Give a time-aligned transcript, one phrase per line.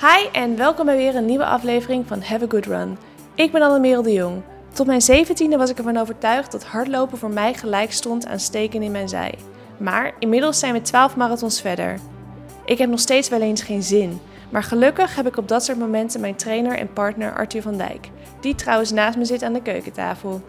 [0.00, 2.98] Hi en welkom bij weer een nieuwe aflevering van Have a Good Run.
[3.34, 4.42] Ik ben Annemerel de Jong.
[4.72, 8.82] Tot mijn zeventiende was ik ervan overtuigd dat hardlopen voor mij gelijk stond aan steken
[8.82, 9.34] in mijn zij.
[9.76, 11.98] Maar inmiddels zijn we 12 marathons verder.
[12.64, 14.20] Ik heb nog steeds wel eens geen zin,
[14.50, 18.08] maar gelukkig heb ik op dat soort momenten mijn trainer en partner Arthur van Dijk,
[18.40, 20.42] die trouwens naast me zit aan de keukentafel.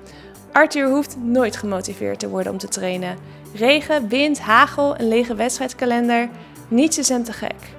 [0.52, 3.18] Arthur hoeft nooit gemotiveerd te worden om te trainen.
[3.54, 6.30] Regen, wind, hagel, een lege wedstrijdkalender,
[6.68, 7.76] niets is hem te gek.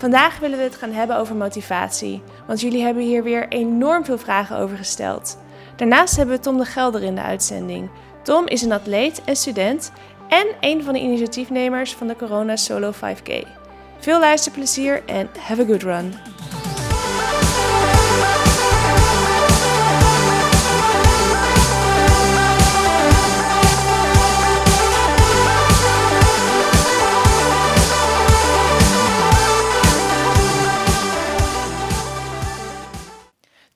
[0.00, 4.18] Vandaag willen we het gaan hebben over motivatie, want jullie hebben hier weer enorm veel
[4.18, 5.38] vragen over gesteld.
[5.76, 7.90] Daarnaast hebben we Tom de Gelder in de uitzending.
[8.22, 9.92] Tom is een atleet en student
[10.28, 13.46] en een van de initiatiefnemers van de Corona Solo 5K.
[13.98, 16.12] Veel luisterplezier en have a good run!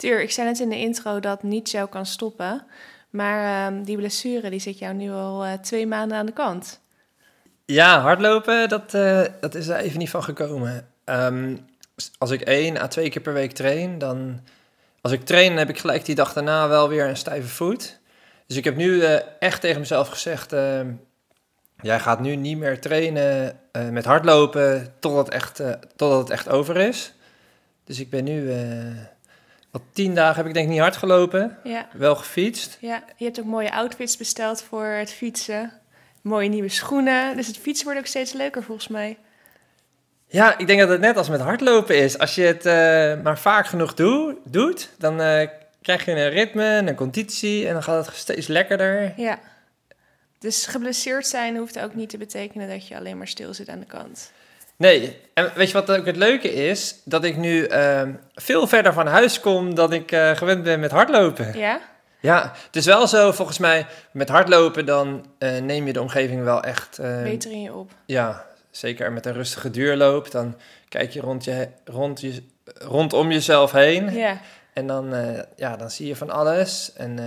[0.05, 2.67] Tuur, ik zei net in de intro dat niets jou kan stoppen.
[3.11, 6.81] Maar ehm, die blessure die zit jou nu al eh, twee maanden aan de kant.
[7.65, 10.89] Ja, hardlopen, dat, eh, dat is er even niet van gekomen.
[11.05, 11.57] Ehm,
[12.19, 14.41] als ik één à twee keer per week train, dan...
[15.01, 17.99] Als ik train, heb ik gelijk die dag daarna wel weer een stijve voet.
[18.47, 20.53] Dus ik heb nu eh, echt tegen mezelf gezegd...
[20.53, 20.93] ehm,
[21.81, 23.59] jij gaat nu niet meer trainen
[23.91, 25.63] met hardlopen totdat, echt,
[25.97, 27.13] totdat het echt over is.
[27.85, 28.53] Dus ik ben nu...
[29.75, 31.59] Al tien dagen heb ik denk ik niet hard gelopen.
[31.65, 31.89] Ja.
[31.93, 32.77] Wel gefietst.
[32.81, 35.73] Ja, je hebt ook mooie outfits besteld voor het fietsen.
[36.21, 37.37] Mooie nieuwe schoenen.
[37.37, 39.19] Dus het fietsen wordt ook steeds leuker volgens mij.
[40.27, 42.19] Ja, ik denk dat het net als met hardlopen is.
[42.19, 45.49] Als je het eh, maar vaak genoeg doe, doet, dan eh,
[45.83, 49.13] krijg je een ritme, een conditie en dan gaat het steeds lekkerder.
[49.17, 49.39] Ja.
[50.39, 53.81] Dus geblesseerd zijn hoeft ook niet te betekenen dat je alleen maar stil zit aan
[53.81, 54.33] de kant.
[54.77, 57.01] Nee, en weet je wat ook het leuke is?
[57.05, 60.91] Dat ik nu ehm, veel verder van huis kom dan ik eh, gewend ben met
[60.91, 61.59] hardlopen.
[61.59, 61.81] Ja?
[62.21, 66.43] Ja, het is wel zo, volgens mij, met hardlopen dan eh, neem je de omgeving
[66.45, 66.99] wel echt...
[66.99, 67.91] eh, Beter in je op.
[68.07, 70.31] Ja, zeker met een rustige duurloop.
[70.31, 70.57] Dan
[70.89, 74.13] kijk je, rond je, rond je rondom jezelf heen.
[74.15, 74.41] Ja.
[74.73, 76.93] En dan, eh, ja, dan zie je van alles.
[76.97, 77.19] En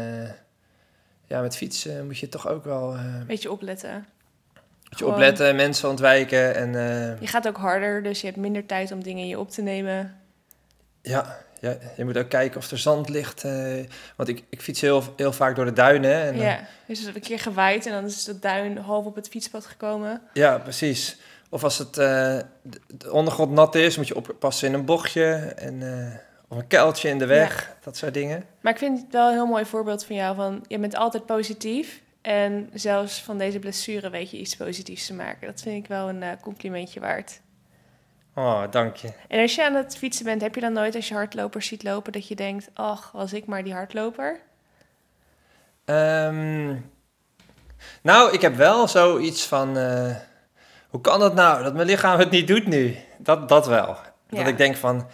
[1.26, 4.06] ja, met fietsen moet je toch ook wel een Beetje opletten.
[4.90, 6.56] Beetje Gewoon- opletten, mensen ontwijken.
[6.56, 9.40] En eh, Je gaat ook harder, dus je hebt minder tijd om dingen in je
[9.40, 10.16] op te nemen.
[11.02, 13.44] ja, ja, je moet ook kijken of er zand ligt.
[13.44, 13.74] eh,
[14.16, 16.22] want ik, ik fiets heel, heel vaak door de duinen.
[16.22, 19.06] En dan- Ja, dus het is een keer gewaaid en dan is de duin half
[19.06, 20.22] op het fietspad gekomen.
[20.34, 21.18] ja, precies.
[21.50, 25.24] Of als het eh, de, de ondergrond nat is, moet je oppassen in een bochtje.
[25.56, 25.84] En,
[26.48, 28.44] of een kuiltje in de weg, dat soort dingen.
[28.62, 30.36] Maar ik vind het wel een heel mooi voorbeeld van jou.
[30.36, 32.02] Van, je bent altijd positief.
[32.28, 35.48] En zelfs van deze blessure weet je iets positiefs te maken.
[35.48, 37.42] Dat vind ik wel een eh, complimentje waard.
[38.36, 39.10] Oh, dank je.
[39.28, 41.84] En als je aan het fietsen bent, heb je dan nooit als je hardlopers ziet
[41.84, 42.12] lopen...
[42.12, 44.40] dat je denkt, ach, was ik maar die hardloper?
[45.86, 46.76] Ehm,
[48.02, 49.78] nou, ik heb wel zoiets van...
[49.78, 50.16] eh,
[50.90, 52.96] hoe kan dat nou, dat mijn lichaam het niet doet nu?
[53.18, 53.98] Dat, dat wel.
[54.30, 54.38] Ja.
[54.38, 55.08] Dat ik denk van...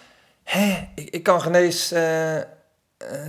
[0.43, 2.43] Hé, ik, ik kan eh, eh,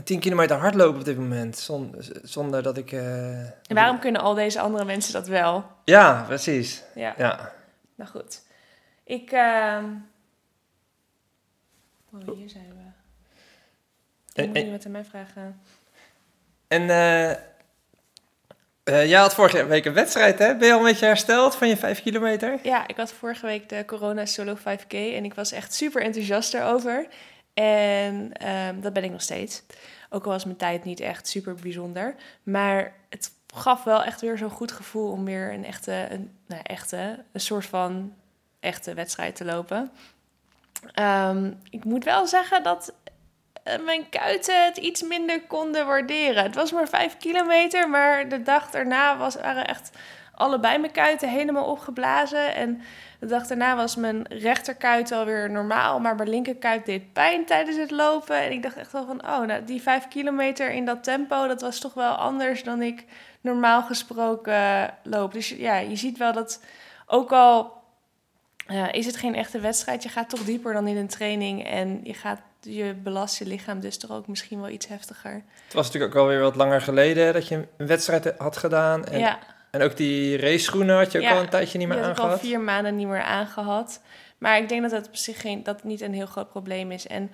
[0.04, 1.58] 10 kilometer hardlopen op dit moment.
[1.58, 2.92] zon- zonder dat ik...
[2.92, 5.64] eh, En waarom kunnen al deze andere mensen dat wel?
[5.84, 6.82] Ja, precies.
[6.94, 7.52] Ja, Ja.
[7.94, 8.42] nou goed.
[9.04, 9.30] Ik...
[9.32, 9.84] ehm
[12.28, 12.82] Oh, hier zijn we.
[14.42, 15.60] En- Ik moet wat aan mij vragen.
[16.68, 20.56] En eh eh, jij had vorige week een wedstrijd, hè?
[20.56, 22.58] Ben je al een beetje hersteld van je 5 kilometer?
[22.62, 26.52] Ja, ik had vorige week de Corona Solo 5K en ik was echt super enthousiast
[26.52, 27.06] daarover.
[27.54, 29.62] En ehm, dat ben ik nog steeds.
[30.10, 32.14] Ook al was mijn tijd niet echt super bijzonder.
[32.42, 36.62] Maar het gaf wel echt weer zo'n goed gevoel om weer een echte, een, nou,
[36.62, 38.14] echte, een soort van
[38.60, 39.90] echte wedstrijd te lopen.
[40.92, 42.94] Ehm, ik moet wel zeggen dat
[43.64, 46.42] eh, mijn kuiten het iets minder konden waarderen.
[46.42, 49.90] Het was maar vijf kilometer, maar de dag daarna was, waren echt
[50.34, 52.54] allebei mijn kuiten helemaal opgeblazen.
[52.54, 52.80] En
[53.20, 57.90] de dag daarna was mijn rechterkuit alweer normaal, maar mijn linkerkuit deed pijn tijdens het
[57.90, 58.36] lopen.
[58.36, 61.60] En ik dacht echt wel van, oh, nou, die vijf kilometer in dat tempo, dat
[61.60, 63.04] was toch wel anders dan ik
[63.40, 65.32] normaal gesproken loop.
[65.32, 66.60] Dus ja, je ziet wel dat
[67.06, 67.82] ook al
[68.90, 72.14] is het geen echte wedstrijd, je gaat toch dieper dan in een training en je
[72.14, 75.42] gaat je belast je lichaam dus toch ook misschien wel iets heftiger.
[75.64, 79.04] Het was natuurlijk ook alweer wat langer geleden dat je een wedstrijd had gedaan.
[79.04, 79.38] En, ja.
[79.74, 82.06] En ook die race schoenen had je ook Ja, al een tijdje niet meer die
[82.06, 82.46] had ik al aangehad.
[82.46, 84.00] vier maanden niet meer aangehad.
[84.38, 87.06] Maar ik denk dat dat op zich geen, dat niet een heel groot probleem is.
[87.06, 87.30] En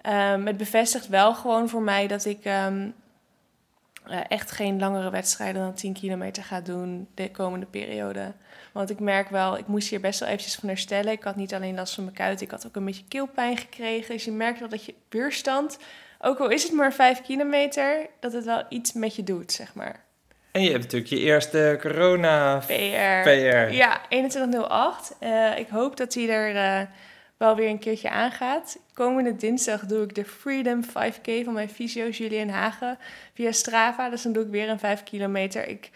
[0.00, 2.88] ehm, het bevestigt wel gewoon voor mij dat ik ehm,
[4.06, 8.32] eh, echt geen langere wedstrijden dan 10 kilometer ga doen de komende periode.
[8.72, 11.12] Want ik merk wel, ik moest hier best wel eventjes van herstellen.
[11.12, 14.14] Ik had niet alleen last van mijn kuit, ik had ook een beetje keelpijn gekregen.
[14.14, 15.78] Dus je merkt wel dat je weerstand,
[16.20, 19.74] ook al is het maar 5 kilometer, dat het wel iets met je doet, zeg
[19.74, 20.04] maar.
[20.52, 23.22] En je hebt natuurlijk je eerste corona PR.
[23.22, 23.72] PR.
[23.72, 25.16] Ja, 2108.
[25.18, 26.86] Eh ik hoop dat hij er eh,
[27.36, 28.78] wel weer een keertje aangaat.
[28.94, 32.98] Komende dinsdag doe ik de Freedom 5K van mijn fysio Julian Hagen
[33.34, 34.10] via Strava.
[34.10, 35.68] Dus dan doe ik weer een 5 kilometer.
[35.68, 35.90] Ik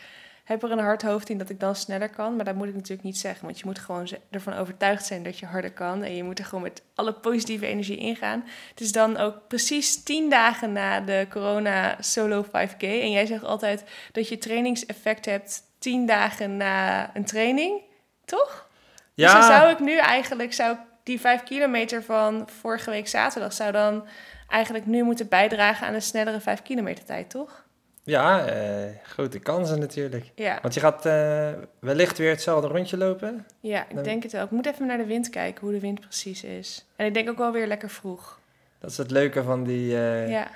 [0.47, 2.37] heb er een hard hoofd in dat ik dan sneller kan.
[2.37, 3.45] Maar dat moet ik natuurlijk niet zeggen.
[3.45, 6.03] Want je moet gewoon ervan overtuigd zijn dat je harder kan.
[6.03, 8.45] En je moet er gewoon met alle positieve energie ingaan.
[8.71, 12.81] Het is dan ook precies 10 dagen na de corona solo 5K.
[12.81, 17.81] En jij zegt altijd dat je trainingseffect hebt 10 dagen na een training.
[18.25, 18.69] Toch?
[19.15, 23.53] Dus dan zou ik nu eigenlijk, zou ik die 5 kilometer van vorige week zaterdag,
[23.53, 24.07] zou dan
[24.49, 27.66] eigenlijk nu moeten bijdragen aan een snellere 5 kilometer tijd, toch?
[28.07, 30.31] Ja, eh, grote kansen natuurlijk.
[30.35, 31.49] Ja, Want je gaat eh,
[31.79, 33.47] wellicht weer hetzelfde rondje lopen.
[33.61, 34.45] ja ik Dan- denk het wel.
[34.45, 36.85] Ik moet even naar de wind kijken, hoe de wind precies is.
[36.97, 38.39] En ik denk ook wel weer lekker vroeg.
[38.79, 40.49] Dat is het leuke van die eh, Ja,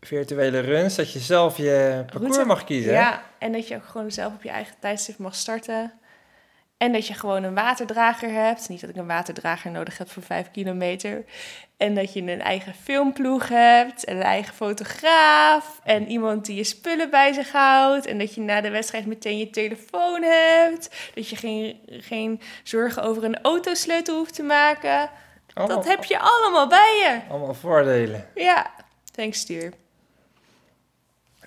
[0.00, 2.92] virtuele runs, dat je zelf je parcours Route- mag kiezen.
[2.92, 5.92] ja, en dat je ook gewoon zelf op je eigen tijdstip mag starten.
[6.76, 8.68] En dat je gewoon een waterdrager hebt.
[8.68, 11.24] Niet dat ik een waterdrager nodig heb voor 5 kilometer.
[11.76, 14.04] En dat je een eigen filmploeg hebt.
[14.04, 15.80] En een eigen fotograaf.
[15.84, 18.06] En iemand die je spullen bij zich houdt.
[18.06, 21.10] En dat je na de wedstrijd meteen je telefoon hebt.
[21.14, 25.10] Dat je geen, geen zorgen over een autosleutel hoeft te maken.
[25.54, 27.20] Allemaal, Dat heb je allemaal bij je.
[27.30, 28.28] allemaal voordelen.
[28.34, 28.70] Ja,
[29.12, 29.72] thanks stuur.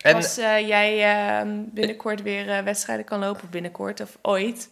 [0.01, 4.69] En Als eh, jij eh, binnenkort weer eh, wedstrijden kan lopen, binnenkort of ooit.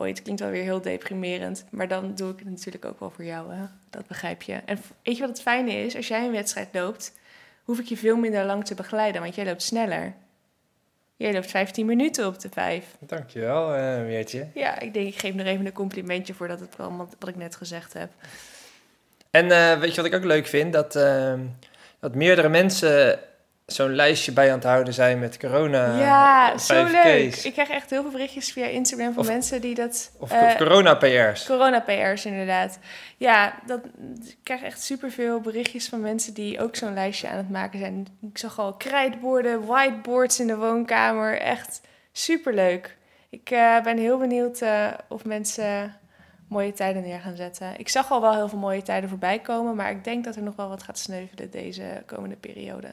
[0.00, 3.24] Ooit klinkt wel weer heel deprimerend, maar dan doe ik het natuurlijk ook wel voor
[3.24, 3.52] jou.
[3.52, 3.64] Hè?
[3.90, 4.52] Dat begrijp je.
[4.52, 5.96] En weet je wat het fijne is?
[5.96, 7.12] Als jij een wedstrijd loopt,
[7.64, 10.14] hoef ik je veel minder lang te begeleiden, want jij loopt sneller.
[11.16, 12.84] Jij loopt 15 minuten op de 5.
[12.98, 14.46] dankjewel, eh Weertje.
[14.54, 17.36] Ja, ik denk, ik geef nog even een complimentje voor dat het allemaal wat ik
[17.36, 18.10] net gezegd heb.
[19.30, 20.72] En eh, weet je wat ik ook leuk vind?
[20.72, 21.34] Dat, eh,
[21.98, 23.20] dat meerdere mensen
[23.72, 25.98] zo'n lijstje bij aan het houden zijn met corona.
[25.98, 26.92] ja, zo 5K's.
[26.92, 27.34] leuk.
[27.36, 30.12] Ik krijg echt heel veel berichtjes via Instagram van Of- mensen die dat...
[30.18, 31.46] Of eh, corona-PR's.
[31.46, 32.78] Corona-PR's inderdaad.
[33.16, 33.80] Ja, dat,
[34.26, 38.06] ik krijg echt superveel berichtjes van mensen die ook zo'n lijstje aan het maken zijn.
[38.30, 41.38] Ik zag al krijtborden, whiteboards in de woonkamer.
[41.40, 41.80] Echt
[42.12, 42.96] superleuk.
[43.30, 45.94] Ik eh, ben heel benieuwd eh, of mensen
[46.48, 47.72] mooie tijden neer gaan zetten.
[47.76, 50.42] Ik zag al wel heel veel mooie tijden voorbij komen, maar ik denk dat er
[50.42, 52.88] nog wel wat gaat sneuvelen deze komende periode.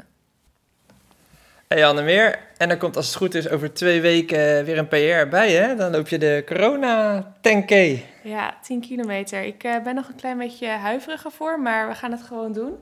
[1.68, 5.30] Hey Annemeer, en dan komt als het goed is over twee weken weer een PR
[5.30, 5.76] bij, hè?
[5.76, 8.00] Dan loop je de corona 10K.
[8.24, 9.44] Ja, 10 kilometer.
[9.44, 12.78] Ik eh, ben nog een klein beetje huiveriger voor, maar we gaan het gewoon doen.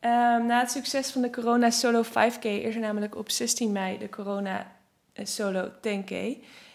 [0.00, 3.98] Ehm, na het succes van de Corona Solo 5K is er namelijk op 16 mei
[3.98, 4.66] de Corona
[5.12, 6.12] eh, Solo 10K.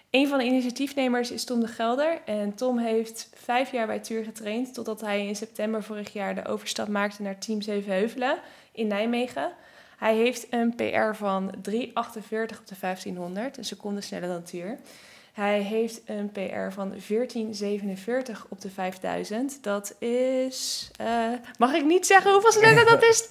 [0.10, 2.22] Een van de initiatiefnemers is Tom de Gelder.
[2.26, 6.46] En Tom heeft vijf jaar bij Tuur getraind, totdat hij in september vorig jaar de
[6.46, 8.38] overstap maakte naar Team Zevenheuvelen
[8.72, 9.52] in Nijmegen.
[10.04, 11.62] Hij heeft een PR van 3,48
[11.94, 14.78] op de 1500, een seconde sneller dan Tuur.
[15.34, 19.64] Hij heeft een PR van 1447 op de 5000.
[19.64, 20.90] Dat is.
[20.98, 23.30] eh, mag ik niet zeggen hoeveel sneller dat is?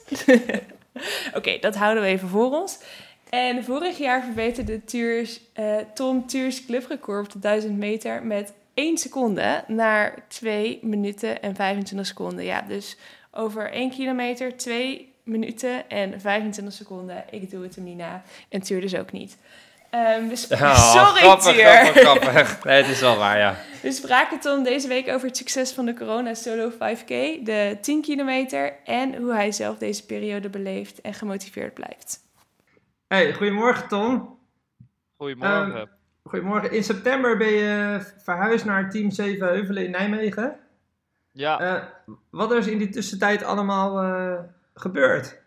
[1.38, 2.78] Oké, dat houden we even voor ons.
[3.28, 8.98] En vorig jaar verbeterde Tuurs, eh, Tom Tuurs clubrecord op de 1000 meter met 1
[8.98, 12.44] seconde naar 2 minuten en 25 seconden.
[12.44, 12.96] Ja, dus
[13.30, 17.24] over 1 kilometer 2 minuten en 25 seconden.
[17.31, 18.22] Ik doe het hem niet na.
[18.48, 19.36] En Tuur dus ook niet.
[19.91, 20.50] Ehm, we Sorry,
[21.20, 21.64] grappig, Tuur.
[21.64, 22.64] grappig, grappig.
[22.64, 23.56] Nee, het is wel waar, ja.
[23.82, 27.06] We spraken Tom deze week over het succes van de Corona Solo 5K,
[27.43, 32.19] de 10 kilometer en hoe hij zelf deze periode beleeft en gemotiveerd blijft.
[33.08, 34.38] Hey, goedemorgen Tom.
[35.17, 35.74] Goedemorgen.
[35.76, 35.86] Ehm,
[36.24, 36.72] Goedemorgen.
[36.72, 40.56] In september ben je verhuisd naar Team 7 Heuvelen in Nijmegen.
[41.32, 41.82] ja, Eh,
[42.31, 44.38] wat is in die tussentijd allemaal eh,
[44.74, 45.41] gebeurd?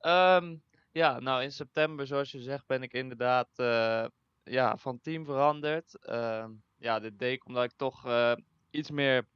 [0.00, 0.56] ehm,
[0.92, 4.06] ja, nou in september, zoals je zegt, ben ik inderdaad eh,
[4.44, 5.98] ja, van team veranderd.
[6.06, 8.32] Ehm, ja, dit deed ik omdat ik toch eh,
[8.70, 9.26] iets meer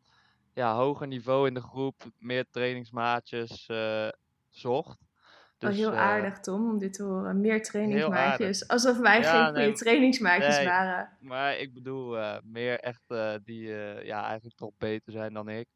[0.55, 4.09] ja, hoger niveau in de groep, meer trainingsmaatjes eh,
[4.49, 4.99] zocht.
[5.59, 7.41] oh, heel eh, aardig, Tom, om dit te horen.
[7.41, 8.69] Meer Heel trainingsmaatjes.
[8.69, 10.67] Alsof wij Ja, geen nee, goede trainingsmaatjes nee.
[10.67, 11.17] waren.
[11.21, 15.49] Maar ik bedoel eh, meer echt eh, die eh, ja, eigenlijk toch beter zijn dan
[15.49, 15.69] ik.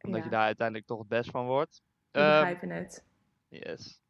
[0.00, 0.24] Omdat Ja.
[0.24, 1.82] je daar uiteindelijk toch het best van wordt.
[2.12, 3.04] We Ehm, begrijpen het.
[3.48, 4.00] Yes.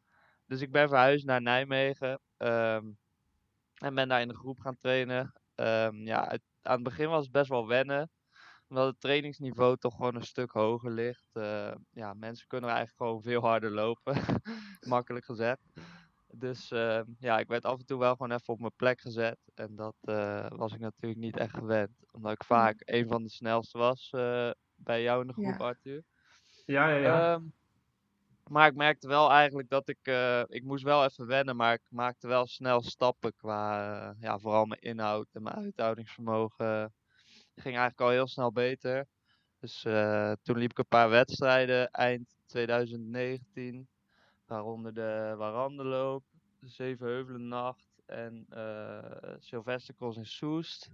[0.45, 2.19] Dus ik ben verhuisd naar Nijmegen.
[2.37, 2.91] ehm,
[3.73, 5.33] en ben daar in de groep gaan trainen.
[5.55, 8.11] Ehm, ja, het- aan het begin was het best wel wennen.
[8.67, 11.29] Omdat het trainingsniveau toch gewoon een stuk hoger ligt.
[11.33, 14.13] Eh, ja, mensen kunnen eigenlijk gewoon veel harder lopen.
[14.95, 15.61] Makkelijk gezegd.
[16.27, 19.37] Dus ehm, ja, ik werd af en toe wel gewoon even op mijn plek gezet.
[19.55, 21.91] En dat eh, was ik natuurlijk niet echt gewend.
[22.11, 25.65] Omdat ik vaak een van de snelste was eh, bij jou in de groep, Ja.
[25.65, 26.03] Arthur.
[26.65, 27.33] Ja, ja, ja.
[27.33, 27.43] Ehm,
[28.49, 31.87] maar ik merkte wel eigenlijk dat ik, eh, ik moest wel even wennen, maar ik
[31.89, 36.93] maakte wel snel stappen qua, eh, ja, vooral mijn inhoud en mijn uithoudingsvermogen.
[37.55, 39.07] ging eigenlijk al heel snel beter.
[39.59, 43.87] Dus eh, toen liep ik een paar wedstrijden eind 2019,
[44.45, 46.23] waaronder de Warandeloop,
[46.59, 50.89] de Zevenheuvelennacht en eh Sylvestercross in Soest.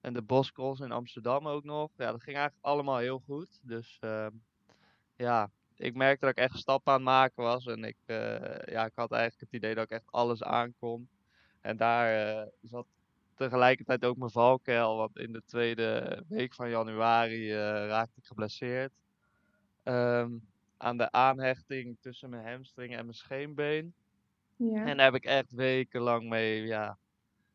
[0.00, 1.90] En de Boscross in Amsterdam ook nog.
[1.96, 3.58] Ja, dat ging eigenlijk allemaal heel goed.
[3.62, 4.30] Dus ehm,
[5.16, 7.66] ja, ik merkte dat ik echt stappen aan het maken was.
[7.66, 11.08] En ik, eh, ja, ik had eigenlijk het idee dat ik echt alles aankon.
[11.60, 12.86] En daar eh, zat
[13.34, 14.96] tegelijkertijd ook mijn valkuil.
[14.96, 18.92] Want in de tweede week van januari eh, raakte ik geblesseerd.
[19.82, 20.30] Ehm,
[20.76, 23.94] aan de aanhechting tussen mijn hamstring en mijn scheenbeen.
[24.56, 24.84] Ja.
[24.86, 26.98] En daar heb ik echt wekenlang mee ja,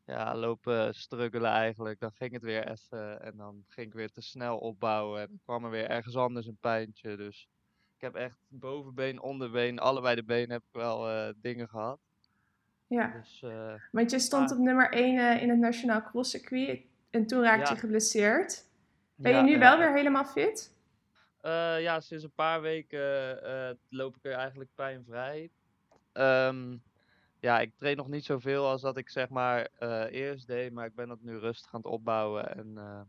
[0.05, 1.99] ja, lopen struggelen eigenlijk.
[1.99, 5.21] Dan ging het weer even en dan ging ik weer te snel opbouwen.
[5.21, 7.17] En dan kwam er weer ergens anders een pijntje.
[7.17, 7.47] Dus
[8.01, 11.99] ik heb echt bovenbeen, onderbeen, allebei de benen heb ik wel eh, dingen gehad.
[12.87, 13.07] ja.
[13.07, 17.65] Dus eh, Want je stond op nummer 1 in het Nationaal Crosscircuit en toen raakte
[17.69, 17.73] Ja.
[17.73, 18.65] je geblesseerd.
[19.15, 20.75] Ben je nu wel weer helemaal fit?
[21.41, 25.51] Eh, ja, sinds een paar weken eh, loop ik er eigenlijk pijnvrij.
[26.11, 26.77] Ehm,
[27.39, 30.85] ja, ik train nog niet zoveel als dat ik zeg maar eh, eerst deed, maar
[30.85, 32.55] ik ben dat nu rustig aan het opbouwen.
[32.55, 33.01] En eh,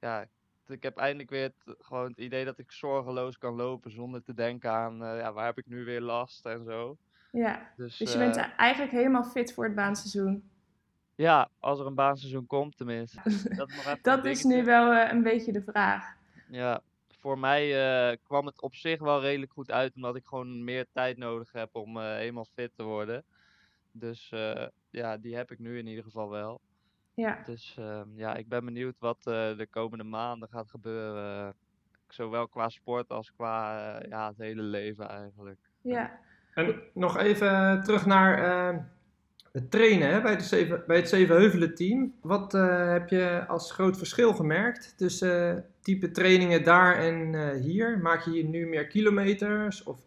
[0.00, 0.28] ja, ik-
[0.70, 4.34] ik heb eindelijk weer het, gewoon het idee dat ik zorgeloos kan lopen zonder te
[4.34, 6.96] denken aan eh, ja, waar heb ik nu weer last en zo.
[7.32, 7.72] Ja.
[7.76, 10.50] Dus, Dus je bent eh, eigenlijk helemaal fit voor het baanseizoen.
[11.14, 13.20] ja, als er een baanseizoen komt tenminste.
[13.56, 16.14] Dat, Dat is nu wel eh, een beetje de vraag.
[16.48, 16.80] Ja,
[17.20, 21.16] voor mij kwam het op zich wel redelijk goed uit, omdat ik gewoon meer tijd
[21.16, 23.24] nodig heb om helemaal fit te worden.
[23.92, 24.32] Dus
[24.90, 26.60] ja, die heb ik nu in ieder geval wel.
[27.16, 27.42] Ja.
[27.44, 31.54] Dus ehm, ja, ik ben benieuwd wat eh, de komende maanden gaat gebeuren.
[32.08, 35.58] Zowel qua sport als qua eh, ja, het hele leven eigenlijk.
[35.80, 36.18] Ja.
[36.54, 38.82] En nog even terug naar eh,
[39.56, 42.14] het trainen hè, bij, de zeven, bij het Zevenheuvelen team.
[42.20, 47.60] Wat eh, heb je als groot verschil gemerkt tussen eh, type trainingen daar en eh,
[47.60, 47.98] hier?
[47.98, 49.82] Maak je hier nu meer kilometers?
[49.82, 50.00] Of,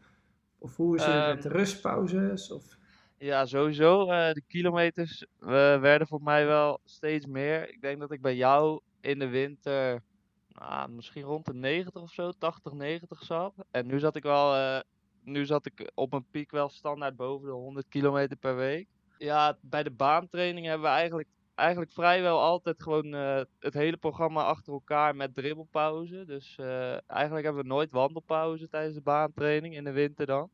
[0.57, 2.51] of hoe is het met de Ehm, rustpauzes?
[2.51, 2.77] Of...
[3.19, 4.09] Ja, sowieso.
[4.09, 5.47] eh, de kilometers eh,
[5.79, 7.69] werden voor mij wel steeds meer.
[7.69, 10.03] Ik denk dat ik bij jou in de winter
[10.47, 13.53] nou, misschien rond de 90 of zo, 80, 90 zat.
[13.71, 14.79] En nu zat ik wel, eh,
[15.23, 18.87] nu zat ik op een piek wel standaard boven de 100 kilometer per week.
[19.17, 24.43] Ja, bij de baantraining hebben we eigenlijk, eigenlijk vrijwel altijd gewoon eh, het hele programma
[24.43, 26.25] achter elkaar met dribbelpauze.
[26.25, 30.49] Dus eh, eigenlijk hebben we nooit wandelpauze tijdens de baantraining in de winter dan.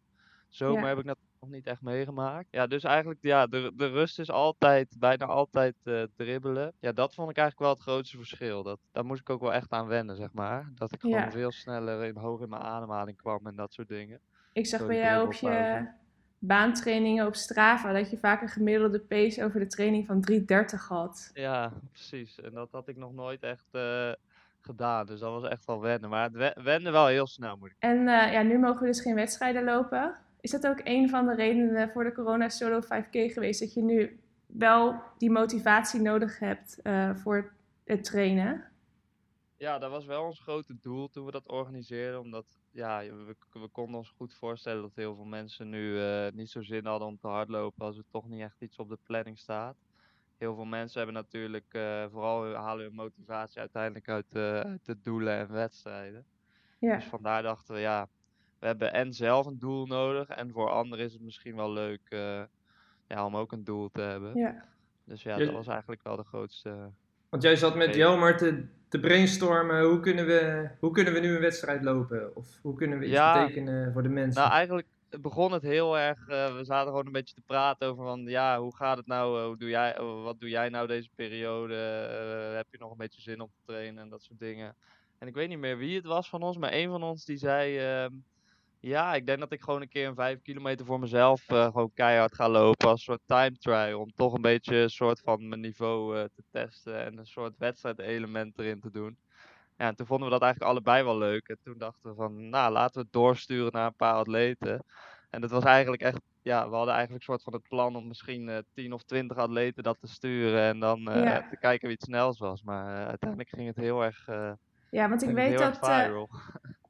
[0.50, 0.88] Zomer Ja.
[0.88, 2.48] heb ik dat nog niet echt meegemaakt.
[2.52, 6.74] Ja, dus eigenlijk, ja, de, de rust is altijd, bijna altijd eh, dribbelen.
[6.80, 8.64] Ja, dat vond ik eigenlijk wel het grootste verschil.
[8.64, 10.72] Dat, daar moest ik ook wel echt aan wennen, zeg maar.
[10.76, 11.32] Dat ik gewoon Ja.
[11.32, 14.20] veel sneller in, hoog in mijn ademhaling kwam en dat soort dingen.
[14.54, 15.88] Ik zag bij jou op je
[16.40, 21.32] baantrainingen op Strava dat je vaak een gemiddelde pace over de training van 3.30 had.
[21.34, 22.42] Ja, precies.
[22.42, 24.12] En dat had ik nog nooit echt eh,
[24.62, 25.06] gedaan.
[25.06, 26.10] Dus dat was echt wel wennen.
[26.10, 28.86] Maar het we- wende wel heel snel, moet ik En eh, ja, nu mogen we
[28.86, 30.16] dus geen wedstrijden lopen.
[30.46, 33.60] Is dat ook een van de redenen voor de Corona Solo 5K geweest?
[33.60, 38.64] Dat je nu wel die motivatie nodig hebt eh, voor het trainen?
[39.58, 42.20] Ja, dat was wel ons grote doel toen we dat organiseerden.
[42.20, 46.50] Omdat ja, we, we konden ons goed voorstellen dat heel veel mensen nu eh, niet
[46.50, 49.40] zo zin hadden om te hardlopen als er toch niet echt iets op de planning
[49.40, 49.76] staat.
[50.38, 55.38] Heel veel mensen hebben natuurlijk eh, vooral halen hun motivatie uiteindelijk uit, uit de doelen
[55.38, 56.26] en wedstrijden.
[56.80, 58.08] Ja, Dus vandaar dachten we, ja,
[58.66, 62.02] we hebben en zelf een doel nodig en voor anderen is het misschien wel leuk
[62.10, 62.42] eh,
[63.08, 64.38] ja, om ook een doel te hebben.
[64.38, 64.64] ja.
[65.04, 66.92] Dus ja, dat was eigenlijk wel de grootste.
[67.30, 67.96] Want jij zat met.
[67.96, 69.84] Jelmer te, te brainstormen.
[69.84, 72.36] Hoe kunnen, we, hoe kunnen we nu een wedstrijd lopen?
[72.36, 74.42] Of hoe kunnen we iets Ja, betekenen voor de mensen?
[74.42, 74.88] Nou, eigenlijk
[75.22, 76.28] begon het heel erg.
[76.28, 79.46] eh, we zaten gewoon een beetje te praten over van ja, hoe gaat het nou?
[79.48, 81.76] hoe doe jij, eh, wat doe jij nou deze periode?
[81.76, 84.76] Eh, heb je nog een beetje zin om te trainen en dat soort dingen.
[85.18, 87.38] En ik weet niet meer wie het was van ons, maar een van ons die
[87.38, 88.10] zei.
[88.86, 91.92] Ja, ik denk dat ik gewoon een keer een 5 kilometer voor mezelf eh, gewoon
[91.94, 94.00] keihard ga lopen als soort time trial.
[94.00, 97.58] Om toch een beetje een soort van mijn niveau eh, te testen en een soort
[97.58, 99.18] wedstrijdelement erin te doen.
[99.78, 101.48] Ja, en toen vonden we dat eigenlijk allebei wel leuk.
[101.48, 104.84] En toen dachten we van, nou, laten we het doorsturen naar een paar atleten.
[105.30, 108.08] En dat was eigenlijk echt, ja, we hadden eigenlijk een soort van het plan om
[108.08, 110.62] misschien eh 10 of 20 atleten dat te sturen.
[110.62, 111.48] En dan Ja.
[111.50, 112.62] te kijken wie het snelst was.
[112.62, 114.28] Maar uiteindelijk ging het heel erg,
[114.90, 116.22] Ja, want ik weet dat eh.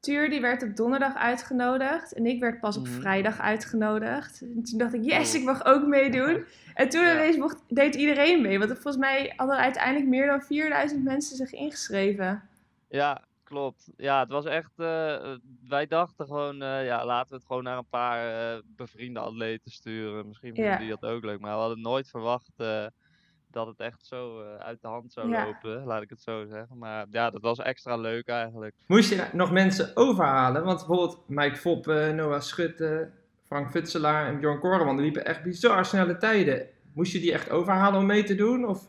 [0.00, 3.00] Tuur die werd op donderdag uitgenodigd en ik werd pas op Mhm.
[3.00, 4.40] vrijdag uitgenodigd.
[4.42, 6.44] En toen dacht ik, yes, ik mag ook meedoen.
[6.74, 7.36] En toen Ja.
[7.36, 12.42] mocht, deed iedereen mee, want volgens mij hadden uiteindelijk meer dan 4000 mensen zich ingeschreven.
[12.88, 13.90] Ja, klopt.
[13.96, 14.70] Ja, het was echt.
[14.76, 15.34] eh,
[15.68, 19.70] wij dachten gewoon, eh, ja, laten we het gewoon naar een paar eh, bevriende atleten
[19.70, 20.26] sturen.
[20.28, 20.78] Misschien vinden Ja.
[20.78, 21.40] die dat ook leuk.
[21.40, 22.50] Maar we hadden nooit verwacht
[23.56, 25.44] dat het echt zo eh, uit de hand zou Ja.
[25.44, 26.78] lopen, laat ik het zo zeggen.
[26.78, 28.74] Maar ja, dat was extra leuk eigenlijk.
[28.86, 30.64] Moest je nog mensen overhalen?
[30.64, 33.10] Want bijvoorbeeld Mike Foppe, Noah Schutte,
[33.46, 36.68] Frank Futselaar en Bjorn Koreman, die liepen echt bizar snelle tijden.
[36.94, 38.68] Moest je die echt overhalen om mee te doen?
[38.68, 38.88] Of?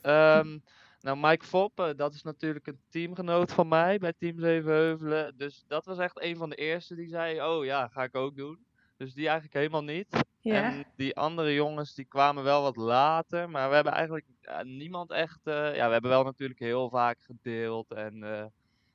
[0.00, 0.58] Ehm,
[1.00, 5.34] nou, Mike Foppe, dat is natuurlijk een teamgenoot van mij bij Team Zevenheuvelen.
[5.36, 8.36] Dus dat was echt een van de eerste die zei, oh ja, ga ik ook
[8.36, 8.58] doen.
[9.02, 10.24] Dus die eigenlijk helemaal niet.
[10.40, 14.62] Ja, En die andere jongens die kwamen wel wat later, maar we hebben eigenlijk ja,
[14.62, 15.40] niemand echt.
[15.46, 18.44] eh, ja, we hebben wel natuurlijk heel vaak gedeeld en eh,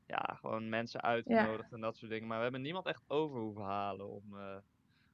[0.07, 2.27] ja, gewoon mensen uitgenodigd en dat soort dingen.
[2.27, 4.55] Maar we hebben niemand echt over hoeven halen om, eh,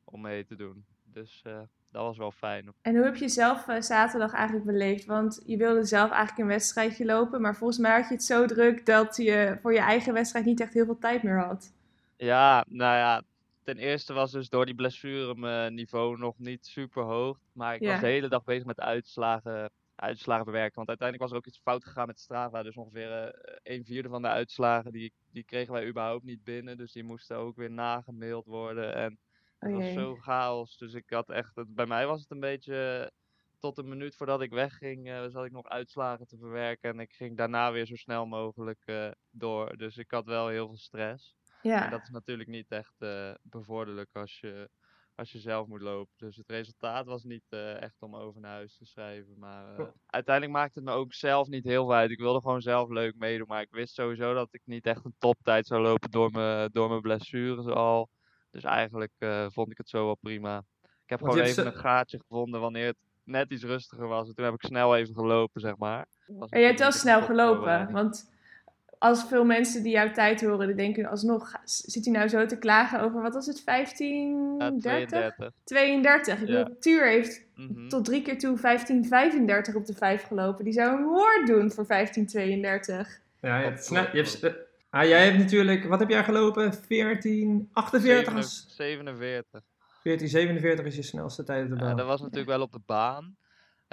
[0.03, 0.85] om mee te doen.
[1.03, 1.59] Dus eh,
[1.91, 2.73] dat was wel fijn.
[2.81, 5.05] en hoe heb je zelf eh, zaterdag eigenlijk beleefd?
[5.05, 8.45] Want je wilde zelf eigenlijk een wedstrijdje lopen, maar volgens mij had je het zo
[8.45, 11.73] druk dat je voor je eigen wedstrijd niet echt heel veel tijd meer had.
[12.17, 13.21] Ja, nou ja,
[13.63, 17.39] ten eerste was dus door die blessure mijn niveau nog niet super hoog.
[17.51, 17.91] Maar ik Ja.
[17.91, 20.75] was de hele dag bezig met uitslagen, uitslagen bewerken.
[20.75, 22.63] Want uiteindelijk was er ook iets fout gegaan met Strava.
[22.63, 26.77] Dus ongeveer eh, een vierde van de uitslagen die, die kregen wij überhaupt niet binnen.
[26.77, 28.96] Dus die moesten ook weer nagemaild worden.
[28.96, 29.20] En
[29.60, 30.77] het Oh was zo chaos.
[30.77, 33.12] Dus ik had echt, het- bij mij was het een beetje
[33.60, 36.89] tot een minuut voordat ik wegging, eh, zat ik nog uitslagen te verwerken.
[36.89, 39.77] En ik ging daarna weer zo snel mogelijk eh, door.
[39.77, 41.36] Dus ik had wel heel veel stress.
[41.63, 44.70] En Ja, dat is natuurlijk niet echt eh, bevorderlijk als je,
[45.15, 46.13] als je zelf moet lopen.
[46.17, 49.39] Dus het resultaat was niet eh, echt om over naar huis te schrijven.
[49.39, 52.12] Maar eh, uiteindelijk maakte het me ook zelf niet heel veel uit.
[52.12, 53.48] Ik wilde gewoon zelf leuk meedoen.
[53.48, 56.89] Maar ik wist sowieso dat ik niet echt een toptijd zou lopen door mijn, door
[56.89, 58.10] mijn blessures al.
[58.51, 59.13] Dus eigenlijk
[59.48, 60.58] vond ik het zo wel prima.
[60.82, 64.27] Ik heb Want gewoon even een gaatje gevonden wanneer het net iets rustiger was.
[64.27, 66.08] En toen heb ik snel even gelopen, zeg maar.
[66.50, 68.33] En je hebt wel snel gelopen, want
[69.03, 72.57] als veel mensen die jouw tijd horen, die denken alsnog, zit hij nou zo te
[72.57, 74.81] klagen over, wat was het, 15, Ja, 30?
[74.81, 75.51] 32.
[75.63, 76.41] 32.
[76.41, 76.57] Ik Ja.
[76.63, 77.88] bedoel, Tuur heeft Mhm.
[77.88, 80.63] tot drie keer toe 1535 op de 5 gelopen.
[80.63, 83.19] Die zou een moord doen voor 1532.
[83.41, 86.23] Ja, je hebt snel, klopt, je hebt, eh, ah, jij hebt natuurlijk, wat heb jij
[86.23, 86.73] gelopen?
[86.73, 88.17] 14, 48?
[88.23, 89.62] Zeven- als- 47.
[90.01, 91.97] 14, 47 is je snelste tijd op de Ja, baan.
[91.97, 93.36] dat was natuurlijk wel op de baan.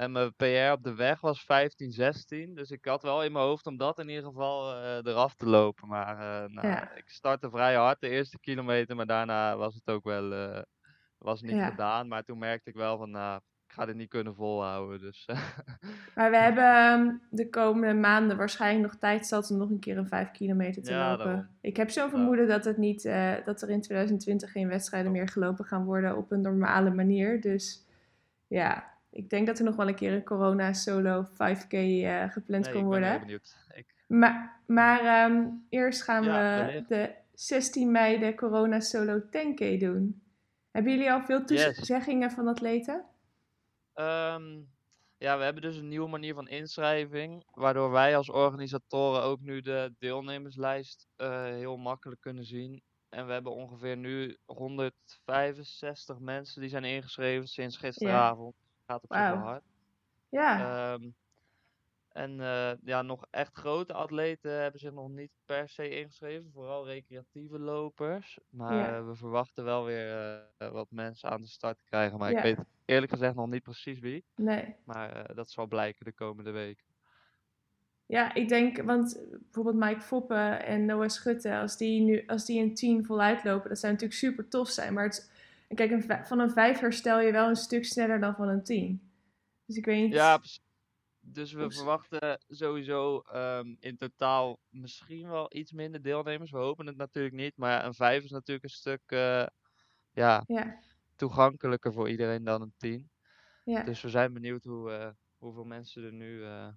[0.01, 2.55] En mijn PR op de weg was 15, 16.
[2.55, 5.47] Dus ik had wel in mijn hoofd om dat in ieder geval eh, eraf te
[5.47, 5.89] lopen.
[5.89, 6.95] Maar eh, nou, Ja.
[6.95, 8.97] ik startte vrij hard de eerste kilometer.
[8.97, 10.63] Maar daarna was het ook wel eh,
[11.19, 11.69] was niet Ja.
[11.69, 12.09] gedaan.
[12.09, 15.01] Maar toen merkte ik wel van, nou, ik ga dit niet kunnen volhouden.
[15.01, 15.27] Dus
[16.17, 19.99] Maar we hebben ehm, de komende maanden waarschijnlijk nog tijd zat om nog een keer
[19.99, 21.57] een 5 kilometer te Ja, lopen.
[21.61, 23.03] Ik heb zo'n vermoeden dat, het niet,
[23.45, 27.41] dat er in 2020 geen wedstrijden meer gelopen gaan worden op een normale manier.
[27.41, 27.87] Dus
[28.47, 32.65] ja, ik denk dat er nog wel een keer een corona solo 5K eh, gepland
[32.65, 33.11] nee, kan ik ben worden.
[33.11, 33.57] heel benieuwd.
[33.75, 39.79] Ik, Maar, maar ehm, eerst gaan Ja, we de 16 mei de Corona Solo 10K
[39.81, 40.23] doen.
[40.71, 41.77] Hebben jullie al veel Yes.
[41.77, 43.05] toezeggingen van atleten?
[43.95, 44.59] Ehm,
[45.19, 49.61] ja, we hebben dus een nieuwe manier van inschrijving, waardoor wij als organisatoren ook nu
[49.61, 52.83] de deelnemerslijst eh, heel makkelijk kunnen zien.
[53.09, 58.55] En we hebben ongeveer nu 165 mensen die zijn ingeschreven sinds gisteravond.
[58.91, 59.45] Gaat op zich wel Wauw.
[59.45, 59.63] hard.
[60.29, 60.59] Ja,
[60.95, 61.11] Ehm,
[62.09, 66.87] en eh, ja, nog echt grote atleten hebben zich nog niet per se ingeschreven, vooral
[66.87, 68.39] recreatieve lopers.
[68.51, 69.05] Maar Ja.
[69.05, 72.19] we verwachten wel weer eh, wat mensen aan de start te krijgen.
[72.19, 72.37] Maar Ja.
[72.37, 74.25] ik weet eerlijk gezegd nog niet precies wie.
[74.35, 74.75] nee.
[74.85, 76.85] Maar eh, dat zal blijken de komende week.
[78.07, 82.61] Ja, ik denk, want bijvoorbeeld Mike Foppe en Noah Schutte, als die, nu, als die
[82.63, 84.95] een 10 voluit lopen, dat zou natuurlijk super tof zijn.
[84.95, 85.30] Maar het, is-
[85.75, 88.65] kijk, een, vij- van een 5 herstel je wel een stuk sneller dan van een
[88.65, 89.13] 10.
[89.67, 90.13] Dus ik weet niet.
[90.13, 90.41] Ja,
[91.21, 91.77] dus we Oeps.
[91.77, 96.51] verwachten sowieso ehm, in totaal misschien wel iets minder deelnemers.
[96.51, 97.57] We hopen het natuurlijk niet.
[97.57, 99.47] Maar een 5 is natuurlijk een stuk eh,
[100.11, 100.79] ja, Ja,
[101.17, 103.11] toegankelijker voor iedereen dan een 10.
[103.65, 103.83] ja.
[103.83, 106.69] Dus we zijn benieuwd hoe, eh, hoeveel mensen er nu eh,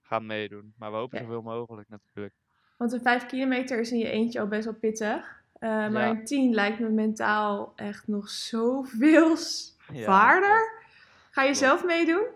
[0.00, 0.74] gaan meedoen.
[0.76, 1.24] Maar we hopen Ja.
[1.24, 2.34] zoveel mogelijk natuurlijk.
[2.76, 5.44] Want een 5 kilometer is in je eentje al best wel pittig.
[5.60, 6.08] Maar Ja.
[6.08, 10.82] een 10 lijkt me mentaal echt nog zoveel zwaarder.
[11.30, 12.26] Ga je zelf meedoen?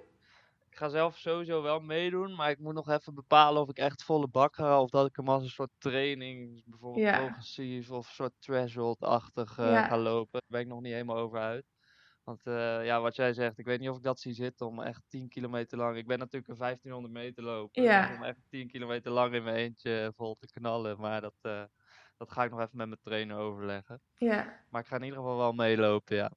[0.71, 4.05] Ik ga zelf sowieso wel meedoen, maar ik moet nog even bepalen of ik echt
[4.05, 7.17] volle bak ga of dat ik hem als een soort training, bijvoorbeeld Ja.
[7.17, 9.87] progressief of een soort threshold-achtig eh, Ja.
[9.87, 10.31] ga lopen.
[10.41, 11.65] Daar ben ik nog niet helemaal over uit.
[12.25, 14.81] Want eh, ja, wat jij zegt, ik weet niet of ik dat zie zitten om
[14.83, 15.97] echt 10 kilometer lang.
[15.97, 17.83] Ik ben natuurlijk een 1500 meter lopen.
[17.83, 18.07] Ja.
[18.07, 21.01] Dus om echt 10 kilometer lang in mijn eentje vol te knallen.
[21.01, 21.69] Maar dat,
[22.27, 24.01] dat ga ik nog even met mijn trainer overleggen.
[24.17, 24.53] Ja.
[24.71, 26.31] Maar ik ga in ieder geval wel meelopen, ja.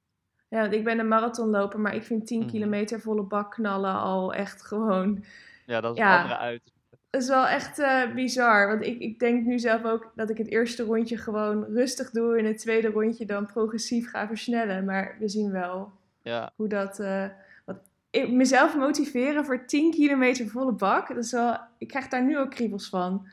[0.48, 2.48] Ja, want ik ben een marathonloper, maar ik vind 10 Mhm.
[2.48, 5.24] kilometer volle bak knallen al echt gewoon...
[5.66, 6.16] Ja, dat is Ja.
[6.16, 6.72] andere uit.
[7.10, 10.38] Dat is wel echt eh, bizar, want ik, ik denk nu zelf ook dat ik
[10.38, 14.84] het eerste rondje gewoon rustig doe en het tweede rondje dan progressief ga versnellen.
[14.84, 16.98] Maar we zien wel Ja, hoe dat...
[17.00, 17.24] eh,
[17.64, 17.78] want
[18.10, 21.56] ik, mezelf motiveren voor 10 kilometer volle bak, dat is wel...
[21.78, 23.26] Ik krijg daar nu ook kriebels van.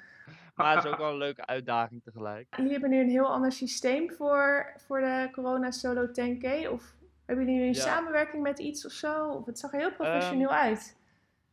[0.55, 2.55] Maar het is ook wel een leuke uitdaging tegelijk.
[2.55, 6.69] Jullie hebben nu een heel ander systeem voor, voor de Corona Solo 10K?
[6.69, 7.81] Of hebben jullie nu een Ja.
[7.81, 9.29] samenwerking met iets of zo?
[9.29, 10.97] Of het zag er heel professioneel uit.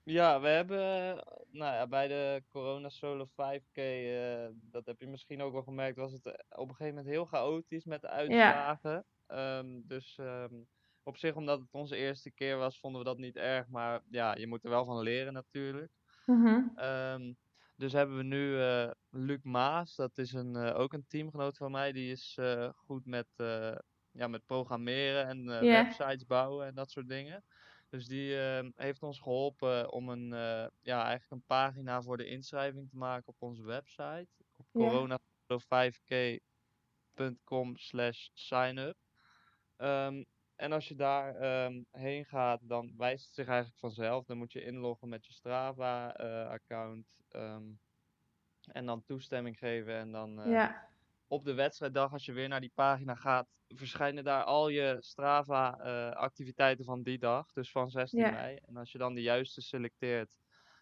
[0.02, 0.78] Ja, we hebben
[1.50, 5.96] nou ja, bij de Corona Solo 5K, eh, dat heb je misschien ook wel gemerkt,
[5.96, 9.04] was het eh, op een gegeven moment heel chaotisch met de uitslagen.
[9.26, 10.54] Ehm, dus ehm,
[11.02, 13.68] op zich, omdat het onze eerste keer was, vonden we dat niet erg.
[13.68, 15.92] Maar ja, je moet er wel van leren natuurlijk.
[16.74, 17.32] Ehm,
[17.80, 21.70] dus hebben we nu eh, Luc Maas, dat is een, eh, ook een teamgenoot van
[21.70, 23.26] mij, die is eh, goed met,
[24.12, 27.44] ja, met programmeren en websites bouwen en dat soort dingen.
[27.88, 30.28] Dus die ehm, heeft ons geholpen om een,
[30.80, 34.28] ja, eigenlijk een pagina voor de inschrijving te maken op onze website.
[34.56, 34.80] Op Ja.
[34.80, 38.96] corona5k.com slash signup.
[39.76, 40.24] Ehm,
[40.60, 44.24] en als je daar ehm, heen gaat, dan wijst het zich eigenlijk vanzelf.
[44.24, 47.06] Dan moet je inloggen met je Strava-account.
[48.72, 49.94] en dan toestemming geven.
[49.94, 50.88] En dan eh, Ja,
[51.26, 56.84] op de wedstrijddag, als je weer naar die pagina gaat, verschijnen daar al je Strava-activiteiten
[56.84, 57.52] van die dag.
[57.52, 58.30] Dus van 16 Ja.
[58.30, 58.56] mei.
[58.66, 60.36] En als je dan de juiste selecteert,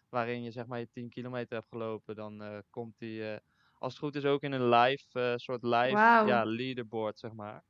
[0.09, 3.37] waarin je zeg maar je 10 kilometer hebt gelopen, dan eh, komt die, eh,
[3.73, 5.95] als het goed is, ook in een live, eh, soort live
[6.27, 7.63] ja, leaderboard, zeg maar.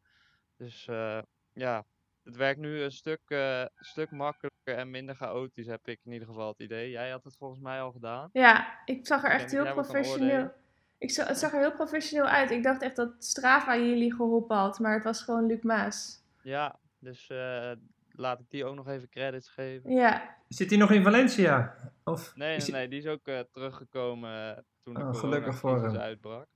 [0.58, 1.22] Dus eh,
[1.54, 1.86] ja,
[2.30, 6.28] het werkt nu een stuk, eh, stuk makkelijker en minder chaotisch, heb ik in ieder
[6.28, 6.90] geval het idee.
[6.90, 8.30] Jij had het volgens mij al gedaan.
[8.34, 10.52] ja, ik zag er echt heel professioneel...
[10.98, 12.52] Ik zag, het zag er heel professioneel uit.
[12.52, 16.24] Ik dacht echt dat Strava jullie geholpen had, maar het was gewoon Luc Maas.
[16.42, 17.72] Ja, dus eh,
[18.12, 19.92] laat ik die ook nog even credits geven.
[19.92, 21.76] Ja, Zit hij nog in Valencia?
[22.04, 25.96] Of Nee, is nee, die is ook eh, teruggekomen toen de Oh, gelukkig voor hem.
[25.98, 26.48] uitbrak.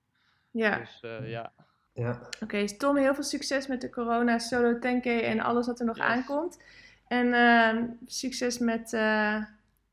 [0.51, 0.77] ja.
[0.77, 1.53] Dus eh, ja,
[1.93, 2.19] Ja.
[2.41, 5.97] Oké, Tom, heel veel succes met de Corona Solo 10K en alles wat er nog
[5.97, 6.06] Yes.
[6.06, 6.62] aankomt.
[7.08, 9.43] En ehm, succes met eh,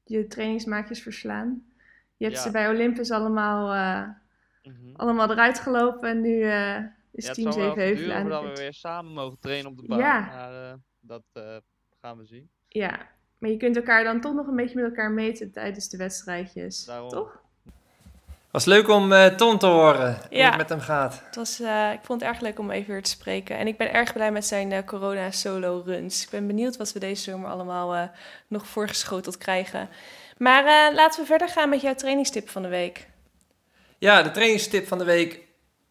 [0.05, 1.65] je trainingsmaatjes verslaan.
[2.17, 2.43] Je hebt Ja.
[2.43, 4.09] ze bij Olympus allemaal, eh,
[4.73, 4.97] mhm.
[4.97, 6.77] allemaal eruit gelopen en nu eh,
[7.13, 9.39] is ja, het Team zal wel even Zevenheuvel duren aan de we weer samen mogen
[9.39, 9.99] trainen op de baan.
[9.99, 10.21] Ja.
[10.21, 11.25] Maar dat
[12.01, 12.51] gaan we zien.
[12.69, 13.09] Ja,
[13.39, 16.85] maar je kunt elkaar dan toch nog een beetje met elkaar meten tijdens de wedstrijdjes.
[16.85, 17.09] Daarom.
[17.09, 17.43] Toch?
[18.51, 20.49] Was leuk om eh Tom te horen hoe Ja.
[20.49, 21.23] het met hem gaat.
[21.27, 23.59] Het was, eh, ik vond het erg leuk om even weer te spreken.
[23.59, 26.23] En ik ben erg blij met zijn eh, corona solo runs.
[26.23, 28.11] Ik ben benieuwd wat we deze zomer allemaal
[28.49, 29.89] nog voorgeschoteld krijgen.
[30.37, 33.07] Maar laten we verder gaan met jouw trainingstip van de week.
[33.99, 35.41] Ja, de trainingstip van de week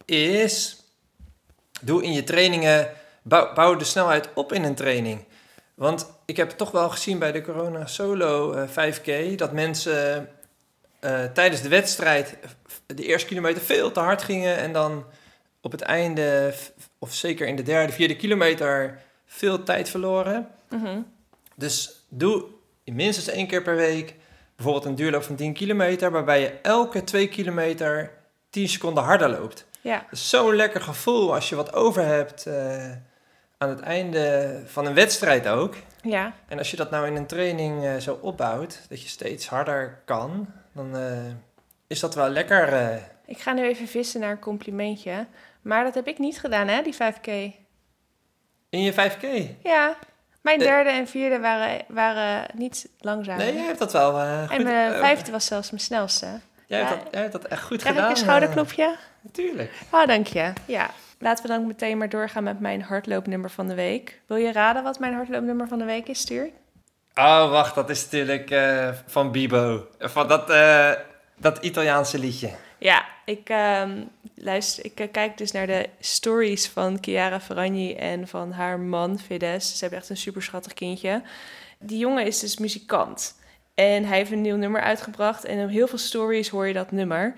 [0.05, 0.77] is...
[1.81, 2.89] Doe in je trainingen...
[3.21, 5.25] Bouw, bouw de snelheid op in een training.
[5.75, 9.35] Want ik heb toch wel gezien bij de Corona Solo eh, 5K...
[9.35, 10.29] dat mensen
[10.99, 12.37] eh, tijdens de wedstrijd
[12.85, 14.57] de eerste kilometer veel te hard gingen...
[14.57, 15.05] en dan
[15.61, 16.53] op het einde,
[16.99, 18.99] of zeker in de derde, vierde kilometer...
[19.25, 20.47] veel tijd verloren.
[20.69, 20.99] Mhm.
[21.55, 22.45] Dus doe
[22.85, 24.15] minstens één keer per week
[24.55, 28.11] bijvoorbeeld een duurloop van 10 kilometer, waarbij je elke 2 kilometer
[28.49, 29.65] 10 seconden harder loopt.
[29.81, 32.91] Ja, Dat is zo'n lekker gevoel als je wat over hebt eh,
[33.57, 35.75] aan het einde van een wedstrijd ook.
[36.01, 36.33] ja.
[36.47, 40.01] En als je dat nou in een training eh, zo opbouwt, dat je steeds harder
[40.05, 40.47] kan,
[40.79, 41.31] dan eh,
[41.87, 42.73] is dat wel lekker.
[42.73, 42.95] eh.
[43.25, 45.25] Ik ga nu even vissen naar een complimentje.
[45.61, 47.27] Maar dat heb ik niet gedaan, hè, die 5K.
[48.69, 49.25] in je 5K.
[49.63, 49.95] Ja,
[50.41, 53.37] mijn derde en vierde waren, waren niet langzaam.
[53.37, 56.39] Nee, jij hebt dat wel goed en mijn vijfde was zelfs mijn snelste.
[56.67, 58.09] Jij, hebt dat, jij hebt dat echt goed Krijg gedaan.
[58.11, 58.95] ik een schouderklopje?
[59.21, 59.71] Natuurlijk.
[59.91, 60.53] Oh, dank je.
[60.65, 60.89] Ja.
[61.19, 64.21] Laten we dan meteen maar doorgaan met mijn hardloopnummer van de week.
[64.25, 66.49] Wil je raden wat mijn hardloopnummer van de week is, Stuur?
[67.19, 69.87] Oh, wacht, dat is natuurlijk eh, van Bibo.
[69.99, 70.91] Van dat, eh,
[71.37, 72.51] dat Italiaanse liedje.
[72.77, 74.03] Ja, ik, ehm,
[74.35, 79.19] luister, ik eh, kijk dus naar de stories van Chiara Ferragni en van haar man
[79.19, 79.71] Fides.
[79.71, 81.21] Ze hebben echt een super schattig kindje.
[81.79, 83.35] Die jongen is dus muzikant.
[83.75, 85.45] En hij heeft een nieuw nummer uitgebracht.
[85.45, 87.33] En op heel veel stories hoor je dat nummer.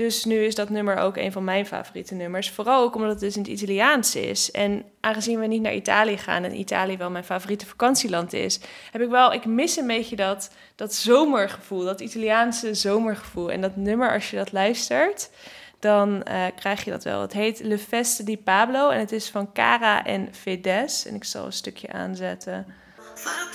[0.00, 2.50] Dus nu is dat nummer ook een van mijn favoriete nummers.
[2.50, 4.50] Vooral ook omdat het dus in het Italiaans is.
[4.50, 8.60] En aangezien we niet naar Italië gaan en Italië wel mijn favoriete vakantieland is,
[8.90, 13.50] heb ik wel, ik mis een beetje dat, dat zomergevoel, dat Italiaanse zomergevoel.
[13.50, 15.30] En dat nummer, als je dat luistert,
[15.78, 17.20] dan eh, krijg je dat wel.
[17.20, 21.06] Het heet Le Feste di Pablo en het is van Cara en Fedes.
[21.06, 22.66] En ik zal een stukje aanzetten.
[23.14, 23.50] Farò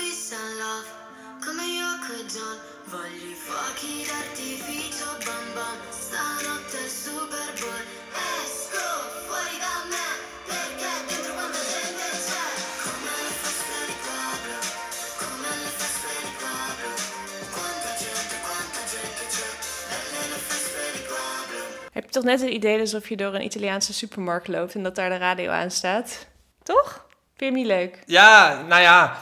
[21.91, 24.95] Heb je toch net het idee alsof je door een Italiaanse supermarkt loopt en dat
[24.95, 26.28] daar de radio aan staat?
[26.63, 27.06] Toch?
[27.36, 27.99] Vind je hem niet leuk?
[28.06, 29.17] Ja, nou ja.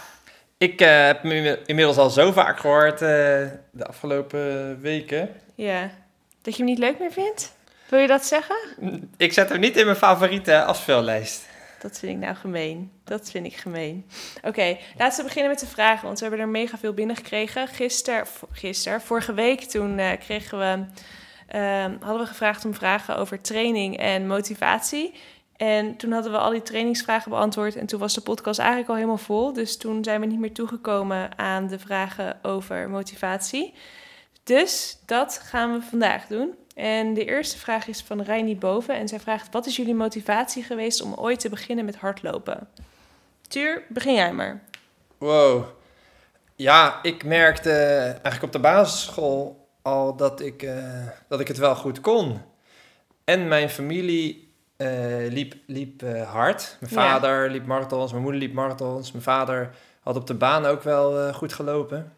[0.57, 3.07] Ik eh, heb hem inmi- inmiddels al zo vaak gehoord eh,
[3.71, 5.29] de afgelopen weken.
[5.55, 5.89] Ja.
[6.43, 7.55] Dat je hem niet leuk meer vindt?
[7.89, 8.55] Wil je dat zeggen?
[9.17, 11.45] Ik zet hem niet in mijn favoriete afspeellijst.
[11.81, 12.91] Dat vind ik nou gemeen.
[13.03, 14.05] Dat vind ik gemeen.
[14.43, 17.67] Oké, laten we beginnen met de vragen, want we hebben er mega veel binnengekregen.
[17.67, 20.85] Gisteren, gister, vorige week, toen eh, kregen we,
[21.47, 25.13] ehm, hadden we gevraagd om vragen over training en motivatie.
[25.57, 28.95] En toen hadden we al die trainingsvragen beantwoord en toen was de podcast eigenlijk al
[28.95, 29.53] helemaal vol.
[29.53, 33.73] Dus toen zijn we niet meer toegekomen aan de vragen over motivatie.
[34.43, 36.53] Dus dat gaan we vandaag doen.
[36.75, 38.95] En de eerste vraag is van Reini Boven.
[38.95, 42.67] En zij vraagt: Wat is jullie motivatie geweest om ooit te beginnen met hardlopen?
[43.47, 44.63] Tuur, begin jij maar.
[45.17, 45.63] Wow.
[46.55, 47.71] Ja, ik merkte
[48.03, 52.41] eigenlijk op de basisschool al dat ik, eh, dat ik het wel goed kon.
[53.23, 54.89] En mijn familie eh,
[55.29, 56.77] liep, liep eh, hard.
[56.79, 57.11] Mijn Ja.
[57.11, 59.11] vader liep marathons, mijn moeder liep marathons.
[59.11, 62.13] Mijn vader had op de baan ook wel goed gelopen.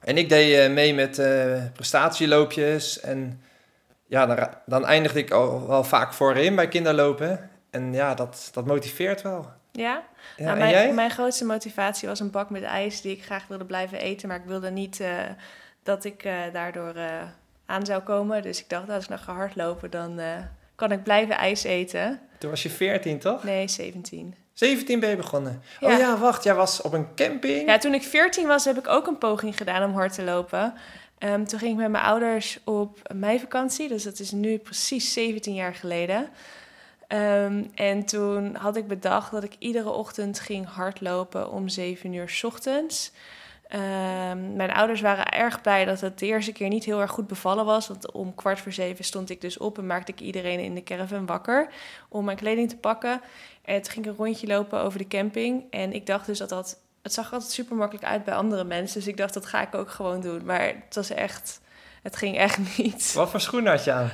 [0.00, 3.00] En ik deed eh, mee met eh, prestatieloopjes.
[3.00, 3.42] En
[4.06, 7.50] ja, dan, dan eindigde ik al wel vaak voorin bij kinderlopen.
[7.70, 9.50] En ja, dat, dat motiveert wel.
[9.72, 10.02] Ja?
[10.36, 10.92] Ja, Nou, en mijn, jij?
[10.92, 14.28] mijn grootste motivatie was een bak met ijs die ik graag wilde blijven eten.
[14.28, 15.10] Maar ik wilde niet eh,
[15.82, 16.94] dat ik daardoor
[17.66, 18.42] aan zou komen.
[18.42, 20.20] Dus ik dacht, als ik nou ga hardlopen, dan
[20.74, 22.20] kan ik blijven ijs eten.
[22.38, 23.44] Toen was je 14, toch?
[23.44, 24.34] Nee, 17.
[24.60, 25.62] 17 ben je begonnen.
[25.80, 25.92] Ja.
[25.92, 26.44] Oh ja, wacht.
[26.44, 27.66] Jij was op een camping.
[27.66, 30.74] Ja, toen ik 14 was, heb ik ook een poging gedaan om hard te lopen.
[31.18, 33.88] Ehm, toen ging ik met mijn ouders op meivakantie.
[33.88, 36.28] Dus dat is nu precies 17 jaar geleden.
[37.06, 42.28] Ehm, en toen had ik bedacht dat ik iedere ochtend ging hardlopen om 7 uur
[42.28, 43.12] 's ochtends.
[43.70, 47.26] Ehm, mijn ouders waren erg blij dat het de eerste keer niet heel erg goed
[47.26, 47.88] bevallen was.
[47.88, 50.82] Want om kwart voor zeven stond ik dus op en maakte ik iedereen in de
[50.82, 51.68] caravan wakker
[52.08, 53.20] om mijn kleding te pakken.
[53.62, 55.64] En toen ging ik een rondje lopen over de camping.
[55.70, 56.78] En ik dacht dus dat dat...
[57.02, 58.98] Het zag altijd super makkelijk uit bij andere mensen.
[58.98, 60.44] Dus ik dacht, dat ga ik ook gewoon doen.
[60.44, 61.60] Maar het was echt...
[62.02, 63.12] Het ging echt niet.
[63.12, 64.10] Wat voor schoen had je aan?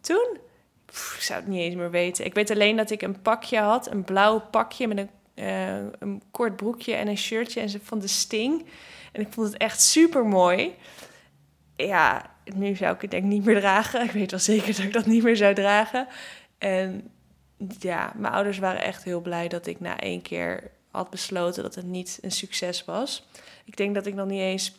[0.00, 0.38] Toen?
[0.86, 2.24] Pff, ik zou het niet eens meer weten.
[2.24, 3.90] Ik weet alleen dat ik een pakje had.
[3.90, 7.60] Een blauw pakje met een, eh, een kort broekje en een shirtje.
[7.60, 8.66] En ze van de Sting.
[9.12, 10.74] En ik vond het echt super mooi.
[11.76, 14.04] Ja, nu zou ik het denk ik niet meer dragen.
[14.08, 16.06] Ik weet wel zeker dat ik dat niet meer zou dragen.
[16.58, 17.10] En
[17.78, 21.74] ja, mijn ouders waren echt heel blij dat ik na één keer had besloten dat
[21.74, 23.28] het niet een succes was.
[23.64, 24.72] Ik denk dat ik nog niet eens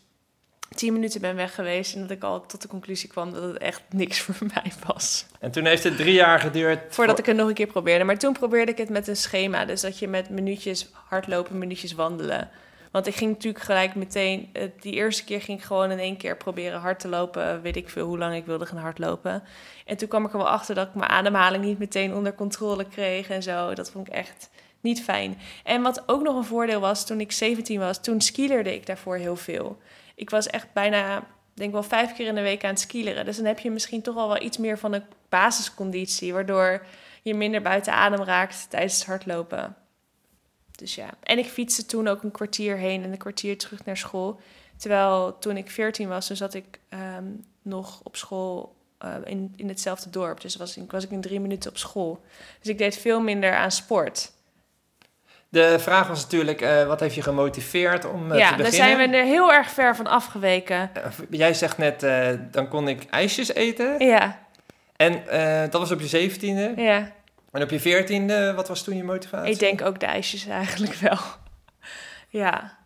[0.76, 3.58] tien minuten ben weg geweest en dat ik al tot de conclusie kwam dat het
[3.58, 5.26] echt niks voor mij was.
[5.40, 6.80] En toen heeft het drie jaar geduurd.
[6.90, 8.04] Voordat ik het nog een keer probeerde.
[8.04, 9.66] Maar toen probeerde ik het met een schema.
[9.66, 12.50] Dus dat je met minuutjes hardlopen, minuutjes wandelen.
[12.92, 14.50] Want ik ging natuurlijk gelijk meteen...
[14.54, 17.62] eh, Die eerste keer ging ik gewoon in één keer proberen hard te lopen.
[17.62, 19.44] Weet ik veel hoe lang ik wilde gaan hardlopen.
[19.86, 22.86] En toen kwam ik er wel achter dat ik mijn ademhaling niet meteen onder controle
[22.88, 23.74] kreeg en zo.
[23.74, 24.50] Dat vond ik echt
[24.82, 25.38] niet fijn.
[25.64, 28.02] En wat ook nog een voordeel was, toen ik 17 was...
[28.02, 29.78] Toen skilerde ik daarvoor heel veel.
[30.16, 31.24] Ik was echt bijna,
[31.54, 33.26] denk wel vijf keer in de week aan het skileren.
[33.26, 36.34] Dus dan heb je misschien toch al wel iets meer van een basisconditie...
[36.34, 36.86] waardoor
[37.22, 39.76] je minder buiten adem raakt tijdens het hardlopen.
[40.80, 41.10] Dus ja.
[41.24, 44.40] En ik fietste toen ook een kwartier heen en een kwartier terug naar school.
[44.78, 47.24] Terwijl toen ik 14 was, toen zat ik ehm,
[47.62, 50.42] nog op school eh, in, in hetzelfde dorp.
[50.42, 52.22] Dus was, ik- was ik in drie minuten op school.
[52.60, 54.32] Dus ik deed veel minder aan sport.
[55.50, 58.98] De vraag was natuurlijk, eh, wat heeft je gemotiveerd om eh, ja, te daar beginnen?
[58.98, 60.92] zijn we er heel erg ver van afgeweken.
[61.30, 62.00] Jij zegt net,
[62.54, 64.06] dan kon ik ijsjes eten.
[64.06, 64.40] Ja,
[64.96, 65.24] En
[65.70, 66.74] dat was op je zeventiende.
[66.76, 67.12] ja.
[67.52, 69.52] En op je veertiende, wat was toen je motivatie?
[69.54, 71.18] Ik denk ook de ijsjes eigenlijk wel.
[72.30, 72.78] ja.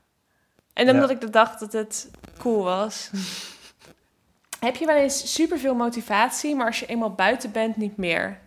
[0.74, 1.16] En omdat Ja.
[1.16, 3.10] ik dacht dat het cool was.
[4.60, 8.40] Heb je wel eens superveel motivatie, maar als je eenmaal buiten bent, niet meer?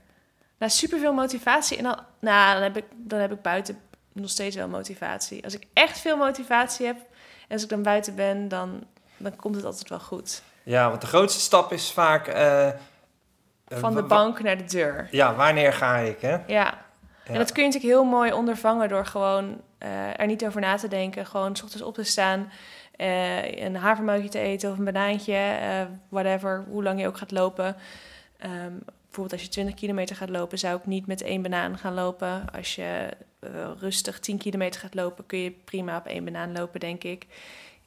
[0.59, 3.79] Nou, superveel motivatie en dan, nou, dan, heb ik, dan heb ik buiten
[4.13, 5.45] nog steeds wel motivatie.
[5.45, 6.97] Als ik echt veel motivatie heb
[7.49, 8.85] en als ik dan buiten ben, dan,
[9.17, 10.43] dan komt het altijd wel goed.
[10.63, 12.27] Ja, want de grootste stap is vaak...
[12.29, 12.69] eh,
[13.67, 15.09] Van de bank naar de deur.
[15.11, 16.37] Ja, wanneer ga ik, hè?
[16.47, 16.85] Ja.
[17.27, 17.33] Ja.
[17.33, 20.77] En dat kun je natuurlijk heel mooi ondervangen door gewoon eh, er niet over na
[20.77, 21.27] te denken.
[21.27, 22.53] Gewoon s ochtends op te staan,
[22.97, 27.31] eh, een havermoutje te eten of een banaantje, eh, whatever, hoe lang je ook gaat
[27.31, 27.77] lopen.
[28.39, 31.95] Ehm, bijvoorbeeld als je 20 kilometer gaat lopen, zou ik niet met één banaan gaan
[31.95, 32.45] lopen.
[32.53, 33.09] Als je
[33.79, 37.27] rustig 10 kilometer gaat lopen, kun je prima op één banaan lopen, denk ik.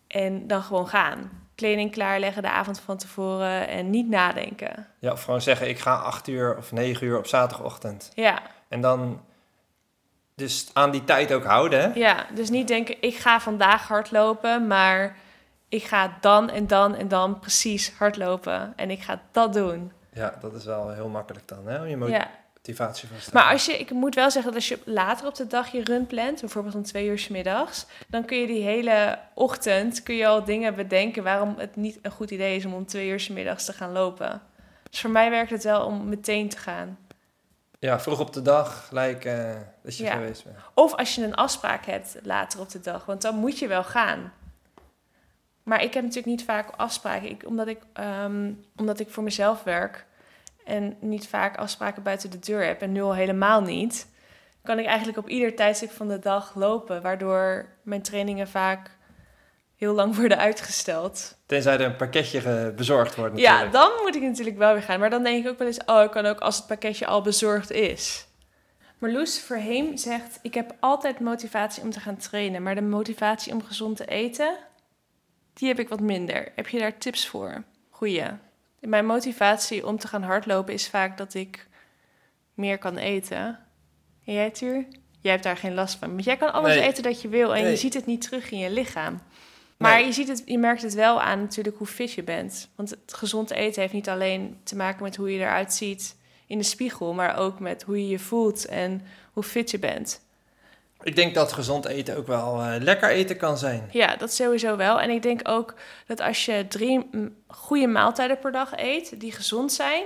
[0.07, 1.47] En dan gewoon gaan.
[1.59, 4.87] Kleding klaarleggen de avond van tevoren en niet nadenken.
[4.99, 8.11] Ja, of gewoon zeggen, ik ga acht uur of negen uur op zaterdagochtend.
[8.13, 9.21] Ja, En dan
[10.35, 11.99] dus aan die tijd ook houden, hè?
[11.99, 15.17] ja, dus niet denken, ik ga vandaag hardlopen, maar
[15.69, 18.73] ik ga dan en dan en dan precies hardlopen.
[18.75, 19.91] En ik ga dat doen.
[20.13, 21.79] Ja, dat is wel heel makkelijk dan, hè?
[21.81, 22.29] Om je Ja.
[22.59, 25.47] Motivatie te Maar als je, ik moet wel zeggen dat als je later op de
[25.47, 29.19] dag je run plant, bijvoorbeeld om twee uur 's middags, dan kun je die hele
[29.33, 32.85] ochtend kun je al dingen bedenken waarom het niet een goed idee is om om
[32.85, 34.41] twee uur 's middags te gaan lopen.
[34.89, 36.97] Dus voor mij werkt het wel om meteen te gaan.
[37.79, 40.11] Ja, vroeg op de dag, gelijk eh, dat je Ja.
[40.13, 40.57] geweest bent.
[40.73, 43.83] Of als je een afspraak hebt later op de dag, want dan moet je wel
[43.83, 44.33] gaan.
[45.63, 49.63] Maar ik heb natuurlijk niet vaak afspraken, ik, omdat, ik, ehm, omdat ik voor mezelf
[49.63, 50.05] werk
[50.69, 54.07] en niet vaak afspraken buiten de deur heb en nu al helemaal niet,
[54.63, 58.97] kan ik eigenlijk op ieder tijdstip van de dag lopen, waardoor mijn trainingen vaak
[59.75, 61.37] heel lang worden uitgesteld.
[61.45, 63.73] Tenzij er een pakketje ge- bezorgd wordt Ja, natuurlijk.
[63.73, 64.99] dan moet ik natuurlijk wel weer gaan.
[64.99, 67.21] Maar dan denk ik ook wel eens, oh, ik kan ook als het pakketje al
[67.21, 68.27] bezorgd is.
[68.97, 73.63] Marloes Verheem zegt, ik heb altijd motivatie om te gaan trainen, maar de motivatie om
[73.63, 74.57] gezond te eten,
[75.53, 76.51] die heb ik wat minder.
[76.55, 77.63] Heb je daar tips voor?
[77.89, 78.25] Goeie.
[78.81, 81.67] Mijn motivatie om te gaan hardlopen is vaak dat ik
[82.53, 83.59] meer kan eten.
[84.25, 84.85] En jij, Tuur?
[85.21, 86.09] Jij hebt daar geen last van.
[86.09, 86.83] Want jij kan alles Nee.
[86.87, 89.21] eten dat je wil en je ziet het niet terug in je lichaam.
[89.77, 90.05] Maar Nee.
[90.05, 92.69] je, ziet het, je merkt het wel aan natuurlijk hoe fit je bent.
[92.75, 96.15] Want het gezond eten heeft niet alleen te maken met hoe je eruit ziet
[96.47, 99.01] in de spiegel, maar ook met hoe je je voelt en
[99.33, 100.21] hoe fit je bent.
[101.03, 103.89] Ik denk dat gezond eten ook wel eh, lekker eten kan zijn.
[103.91, 105.01] Ja, dat sowieso wel.
[105.01, 105.73] En ik denk ook
[106.05, 107.09] dat als je drie
[107.47, 110.03] goede maaltijden per dag eet, die gezond zijn,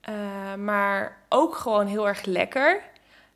[0.00, 0.14] eh,
[0.54, 2.82] maar ook gewoon heel erg lekker,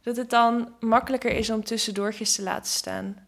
[0.02, 3.26] dat het dan makkelijker is om tussendoortjes te laten staan.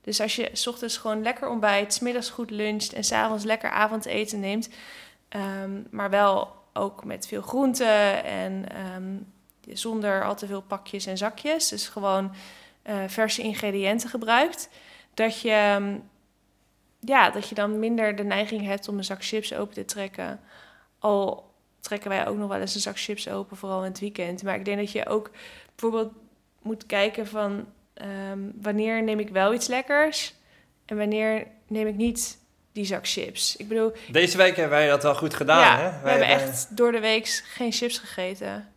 [0.00, 3.70] Dus als je 's ochtends gewoon lekker ontbijt, 's middags goed luncht en s'avonds lekker
[3.70, 4.68] avondeten neemt,
[5.28, 9.16] ehm, maar wel ook met veel groenten en ehm,
[9.78, 11.68] zonder al te veel pakjes en zakjes.
[11.68, 12.34] Dus gewoon
[12.86, 14.68] eh, verse ingrediënten gebruikt,
[15.14, 15.96] dat je, ehm,
[17.00, 20.40] ja, dat je dan minder de neiging hebt om een zak chips open te trekken.
[20.98, 24.42] Al trekken wij ook nog wel eens een zak chips open, vooral in het weekend.
[24.42, 25.30] Maar ik denk dat je ook
[25.74, 26.12] bijvoorbeeld
[26.62, 30.34] moet kijken van ehm, wanneer neem ik wel iets lekkers
[30.84, 32.38] en wanneer neem ik niet
[32.72, 33.56] die zak chips.
[33.56, 36.02] Ik bedoel, Deze week hebben wij dat wel goed gedaan, ja, hè?
[36.02, 38.68] we hebben echt door de week geen chips gegeten.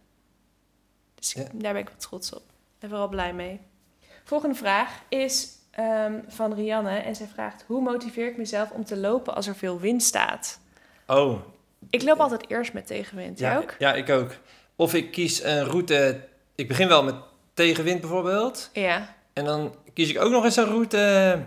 [1.16, 1.44] Dus Ja.
[1.54, 2.44] daar ben ik wel trots op.
[2.80, 3.60] En vooral blij mee.
[4.30, 6.98] Volgende vraag is ehm, van Rianne.
[6.98, 10.60] En zij vraagt, hoe motiveer ik mezelf om te lopen als er veel wind staat?
[11.08, 11.40] Oh,
[11.90, 13.40] Ik loop altijd eerst met tegenwind.
[13.40, 13.76] Jij ja, ook?
[13.80, 14.32] ja, ik ook.
[14.76, 16.28] Of ik kies een route...
[16.56, 17.16] Ik begin wel met
[17.54, 18.70] tegenwind bijvoorbeeld.
[18.74, 19.16] Ja.
[19.34, 21.40] En dan kies ik ook nog eens een route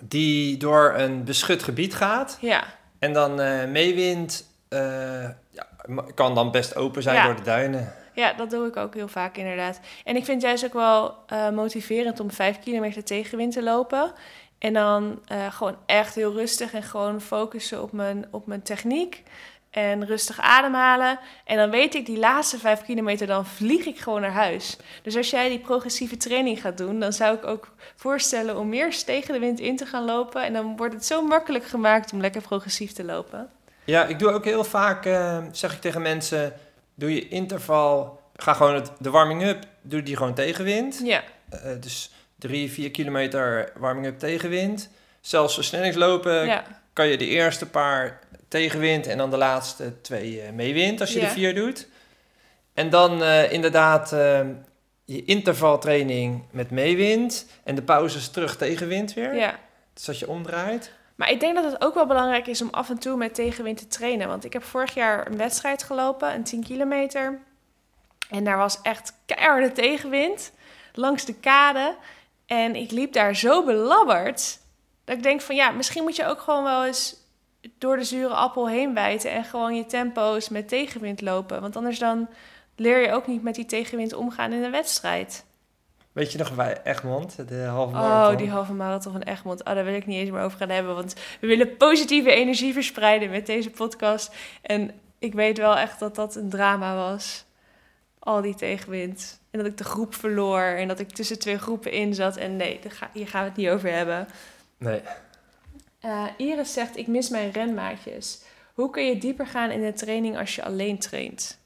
[0.00, 2.38] die door een beschut gebied gaat.
[2.40, 2.64] Ja.
[2.98, 5.66] En dan eh meewind eh, ja,
[6.14, 7.24] kan dan best open zijn Ja.
[7.24, 7.92] door de duinen.
[8.16, 9.80] Ja, dat doe ik ook heel vaak inderdaad.
[10.04, 14.12] En ik vind het juist ook wel eh, motiverend om vijf kilometer tegenwind te lopen.
[14.58, 19.22] En dan eh, gewoon echt heel rustig en gewoon focussen op mijn, op mijn techniek.
[19.70, 21.18] En rustig ademhalen.
[21.44, 24.76] En dan weet ik, die laatste vijf kilometer, dan vlieg ik gewoon naar huis.
[25.02, 29.04] Dus als jij die progressieve training gaat doen, dan zou ik ook voorstellen om meer
[29.04, 30.44] tegen de wind in te gaan lopen.
[30.44, 33.50] En dan wordt het zo makkelijk gemaakt om lekker progressief te lopen.
[33.84, 36.52] Ja, ik doe ook heel vaak, eh, zeg ik tegen mensen,
[36.96, 41.00] doe je interval, ga gewoon het, de warming-up, doe die gewoon tegenwind.
[41.04, 44.88] Ja, Eh, dus drie, vier kilometer warming-up tegenwind.
[45.20, 50.52] Zelfs versnellingslopen ja, kan je de eerste paar tegenwind en dan de laatste twee eh,
[50.52, 51.26] meewind als je Ja.
[51.26, 51.88] de vier doet.
[52.74, 54.40] En dan inderdaad eh,
[55.04, 59.34] je intervaltraining met meewind en de pauzes terug tegenwind weer.
[59.34, 59.58] ja.
[59.94, 60.92] Dus dat je omdraait.
[61.16, 63.78] Maar ik denk dat het ook wel belangrijk is om af en toe met tegenwind
[63.78, 64.28] te trainen.
[64.28, 67.40] Want ik heb vorig jaar een wedstrijd gelopen, een 10 kilometer.
[68.30, 70.52] En daar was echt keiharde tegenwind
[70.92, 71.96] langs de kade.
[72.46, 74.58] En ik liep daar zo belabberd.
[75.04, 77.16] Dat ik denk van ja, misschien moet je ook gewoon wel eens
[77.78, 79.30] door de zure appel heen bijten.
[79.30, 81.60] En gewoon je tempo's met tegenwind lopen.
[81.60, 82.28] Want anders dan
[82.76, 85.44] leer je ook niet met die tegenwind omgaan in een wedstrijd.
[86.16, 88.32] Weet je nog bij Egmond, de halve marathon?
[88.32, 89.64] Oh, die halve marathon van Egmond.
[89.64, 90.94] Oh, daar wil ik niet eens meer over gaan hebben.
[90.94, 94.34] Want we willen positieve energie verspreiden met deze podcast.
[94.62, 97.44] En ik weet wel echt dat dat een drama was.
[98.18, 99.40] Al die tegenwind.
[99.50, 100.60] En dat ik de groep verloor.
[100.62, 102.36] En dat ik tussen twee groepen in zat.
[102.36, 104.26] En nee, ga- hier gaan we het niet over hebben.
[104.78, 105.00] Nee.
[106.00, 108.42] Eh, Iris zegt, ik mis mijn renmaatjes.
[108.74, 111.58] Hoe kun je dieper gaan in de training als je alleen traint?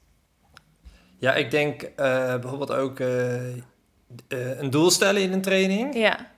[1.17, 1.95] Ja, ik denk eh,
[2.39, 3.39] bijvoorbeeld ook eh,
[4.27, 5.95] eh, een doel stellen in een training.
[5.95, 6.29] Ja,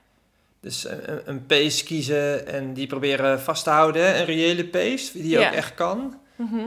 [0.60, 4.18] Dus een, een pace kiezen en die proberen vast te houden.
[4.18, 5.48] Een reële pace, die je Ja.
[5.48, 6.20] ook echt kan.
[6.36, 6.60] Mhm.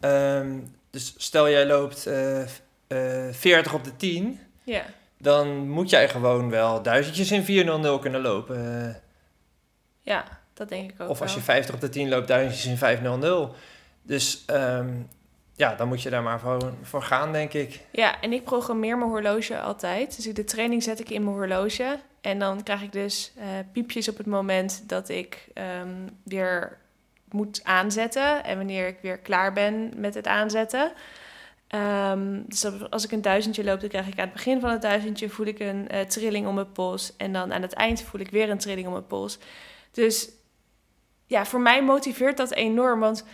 [0.00, 0.58] Ehm,
[0.90, 2.42] dus stel jij loopt eh,
[2.86, 4.84] eh, 40 op de 10, ja.
[5.18, 8.82] dan moet jij gewoon wel duizendjes in 400 kunnen lopen.
[8.88, 8.94] Eh,
[10.02, 10.24] ja,
[10.54, 11.38] dat denk ik ook of als wel.
[11.38, 13.52] je 50 op de 10 loopt, duizendjes in 500.
[14.02, 14.92] Dus ehm,
[15.56, 17.80] ja, dan moet je daar maar voor, voor gaan, denk ik.
[17.90, 20.16] Ja, en ik programmeer mijn horloge altijd.
[20.16, 21.98] Dus de training zet ik in mijn horloge.
[22.20, 26.78] En dan krijg ik dus eh, piepjes op het moment dat ik ehm, weer
[27.30, 28.44] moet aanzetten.
[28.44, 30.92] En wanneer ik weer klaar ben met het aanzetten.
[31.66, 34.82] Ehm, dus als ik een duizendje loop, dan krijg ik aan het begin van het
[34.82, 37.16] duizendje voel ik een eh, trilling om mijn pols.
[37.16, 39.38] En dan aan het eind voel ik weer een trilling om mijn pols.
[39.90, 40.28] Dus
[41.26, 43.00] ja, voor mij motiveert dat enorm.
[43.00, 43.24] Want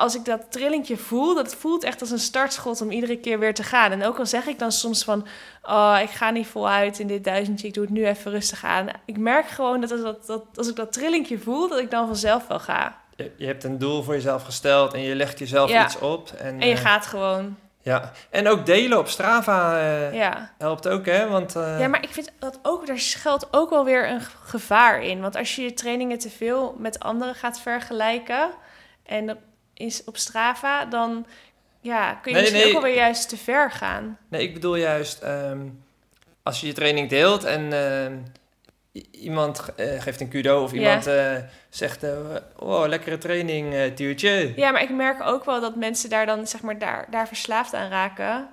[0.00, 3.54] als ik dat trillingje voel, dat voelt echt als een startschot om iedere keer weer
[3.54, 3.92] te gaan.
[3.92, 5.26] En ook al zeg ik dan soms van,
[5.62, 8.86] oh, ik ga niet voluit in dit duizendje, ik doe het nu even rustig aan.
[9.04, 12.06] Ik merk gewoon dat als, dat, dat, als ik dat trillingje voel, dat ik dan
[12.06, 12.96] vanzelf wel ga.
[13.16, 15.84] Je, je hebt een doel voor jezelf gesteld en je legt jezelf Ja.
[15.84, 16.30] iets op.
[16.30, 20.52] En, En je eh, gaat gewoon, Ja, en ook delen op Strava eh, ja.
[20.58, 21.28] helpt ook, hè?
[21.28, 25.02] Want eh, Ja, maar ik vind dat ook, daar schuilt ook wel weer een gevaar
[25.02, 25.20] in.
[25.20, 28.50] Want als je je trainingen te veel met anderen gaat vergelijken
[29.06, 29.36] en dat
[29.80, 31.26] is op Strava, dan
[31.80, 32.76] ja, kun je Nee, misschien nee.
[32.76, 34.18] ook alweer juist te ver gaan.
[34.28, 35.60] Nee, ik bedoel juist ehm,
[36.42, 38.16] als je je training deelt en ehm,
[39.10, 40.78] iemand eh, geeft een kudo of Ja.
[40.78, 41.36] iemand eh,
[41.68, 44.52] zegt, eh, oh, lekkere training, eh duwtje.
[44.56, 47.74] Ja, maar ik merk ook wel dat mensen daar dan zeg maar daar, daar verslaafd
[47.74, 48.48] aan raken.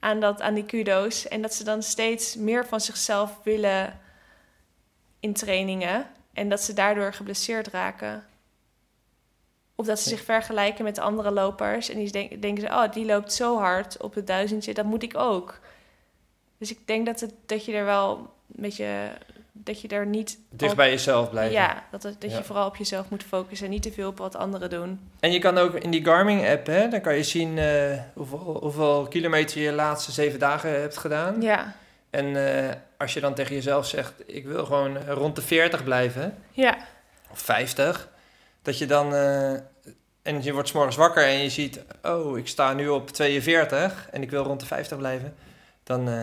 [0.00, 1.28] Aan, dat, aan die kudo's.
[1.28, 3.98] En dat ze dan steeds meer van zichzelf willen
[5.20, 6.06] in trainingen.
[6.32, 8.24] En dat ze daardoor geblesseerd raken.
[9.78, 11.88] Of dat ze zich vergelijken met de andere lopers.
[11.88, 15.02] En die denk- denken ze, oh, die loopt zo hard op het duizendje, dat moet
[15.02, 15.58] ik ook.
[16.58, 18.86] Dus ik denk dat, het, dat je er wel een beetje,
[19.52, 20.38] dat je er niet...
[20.50, 21.52] Dicht bij jezelf blijven.
[21.54, 22.36] Ja, dat, het- dat Ja.
[22.36, 25.00] je vooral op jezelf moet focussen en niet te veel op wat anderen doen.
[25.20, 29.06] En je kan ook in die Garmin-app, hè, dan kan je zien eh, hoeveel, hoeveel
[29.08, 31.42] kilometer je de laatste zeven dagen hebt gedaan.
[31.42, 31.74] Ja,
[32.10, 36.38] En eh, als je dan tegen jezelf zegt, ik wil gewoon rond de 40 blijven,
[36.50, 36.76] ja,
[37.30, 38.08] of 50,
[38.66, 39.14] dat je dan...
[39.14, 39.52] eh,
[40.22, 44.08] en je wordt 's morgens wakker en je ziet, oh, ik sta nu op 42
[44.10, 45.34] en ik wil rond de 50 blijven.
[45.84, 46.14] Dan eh,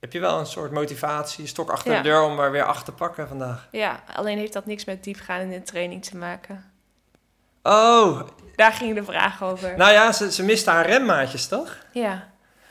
[0.00, 1.96] heb je wel een soort motivatie, stok achter Ja.
[1.96, 3.68] de deur om er weer acht te pakken vandaag.
[3.70, 4.00] ja.
[4.14, 6.64] Alleen heeft dat niks met diepgaan in de training te maken.
[7.62, 8.20] Oh,
[8.54, 9.76] Daar ging de vraag over.
[9.76, 11.76] nou ja, ze, ze mist haar remmaatjes, toch?
[11.92, 12.28] ja.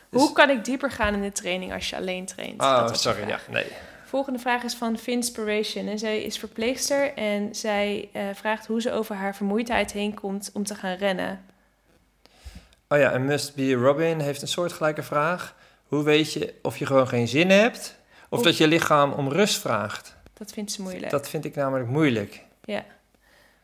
[0.09, 2.61] Dus- Hoe kan ik dieper gaan in de training als je alleen traint?
[2.61, 3.71] Oh, sorry, ja, nee.
[4.05, 5.87] Volgende vraag is van Finspiration.
[5.87, 10.49] En zij is verpleegster en zij eh, vraagt hoe ze over haar vermoeidheid heen komt
[10.53, 11.45] om te gaan rennen.
[12.89, 15.55] Oh ja, en Must Be Robin heeft een soortgelijke vraag.
[15.87, 17.95] Hoe weet je of je gewoon geen zin hebt,
[18.29, 20.15] of Of- dat je lichaam om rust vraagt?
[20.33, 21.09] Dat vindt ze moeilijk.
[21.11, 22.43] Dat vind ik namelijk moeilijk.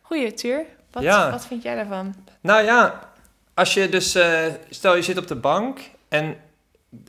[0.01, 0.65] Goeie, Tuur.
[0.91, 1.31] Wat, Ja.
[1.31, 2.15] wat vind jij daarvan?
[2.41, 3.09] Nou ja,
[3.53, 6.35] als je dus, eh, stel je zit op de bank en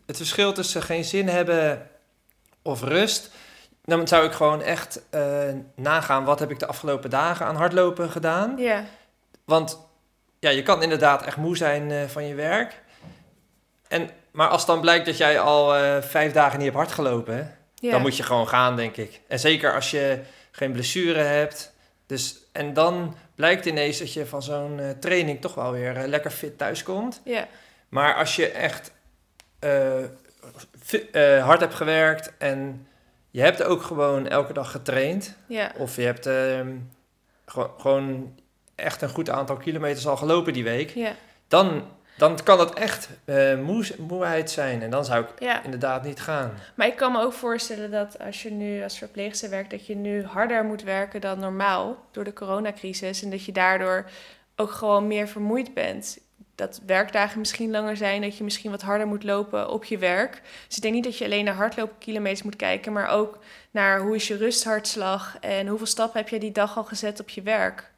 [0.07, 1.91] het verschil tussen geen zin hebben
[2.63, 3.31] of rust,
[3.85, 5.23] dan zou ik gewoon echt eh,
[5.75, 8.55] nagaan wat heb ik de afgelopen dagen aan hardlopen gedaan.
[8.59, 8.85] Ja,
[9.45, 9.79] Want
[10.39, 12.81] ja, je kan inderdaad echt moe zijn eh, van je werk.
[13.89, 17.35] En, maar als dan blijkt dat jij al eh, vijf dagen niet hebt hard gelopen,
[17.35, 17.45] hè,
[17.75, 17.91] ja.
[17.91, 19.21] dan moet je gewoon gaan, denk ik.
[19.29, 21.73] En zeker als je geen blessure hebt.
[22.07, 26.59] Dus, en dan blijkt ineens dat je van zo'n training toch wel weer lekker fit
[26.59, 27.21] thuiskomt.
[27.25, 27.49] Ja,
[27.89, 28.93] Maar als je echt
[31.13, 32.87] eh, hard hebt gewerkt en
[33.31, 36.77] je hebt ook gewoon elke dag getraind, ja, of je hebt ehm,
[37.47, 38.39] gewo- gewoon
[38.75, 41.13] echt een goed aantal kilometers al gelopen die week, ja,
[41.49, 41.83] dan,
[42.17, 43.09] dan kan dat echt
[43.63, 44.83] moe, moeheid zijn.
[44.83, 45.63] En dan zou ik ja.
[45.65, 46.53] inderdaad niet gaan.
[46.75, 49.97] Maar ik kan me ook voorstellen dat als je nu als verpleegster werkt, dat je
[49.97, 53.23] nu harder moet werken dan normaal door de coronacrisis.
[53.23, 54.05] En dat je daardoor
[54.57, 56.19] ook gewoon meer vermoeid bent.
[56.55, 60.43] Dat werkdagen misschien langer zijn, dat je misschien wat harder moet lopen op je werk.
[60.67, 63.39] Dus ik denk niet dat je alleen naar hardloopkilometers moet kijken, maar ook
[63.71, 67.29] naar hoe is je rusthartslag en hoeveel stappen heb je die dag al gezet op
[67.29, 67.91] je werk.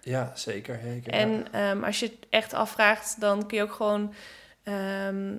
[0.00, 0.80] Ja, zeker.
[0.84, 1.18] zeker ja.
[1.20, 4.14] En ehm, als je het echt afvraagt, dan kun je ook gewoon.
[4.62, 5.34] ehm,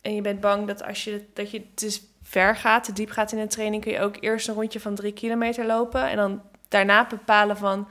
[0.00, 3.32] en je bent bang dat als je dat je te ver gaat, te diep gaat
[3.32, 6.08] in een training, kun je ook eerst een rondje van drie kilometer lopen.
[6.08, 7.88] En dan daarna bepalen van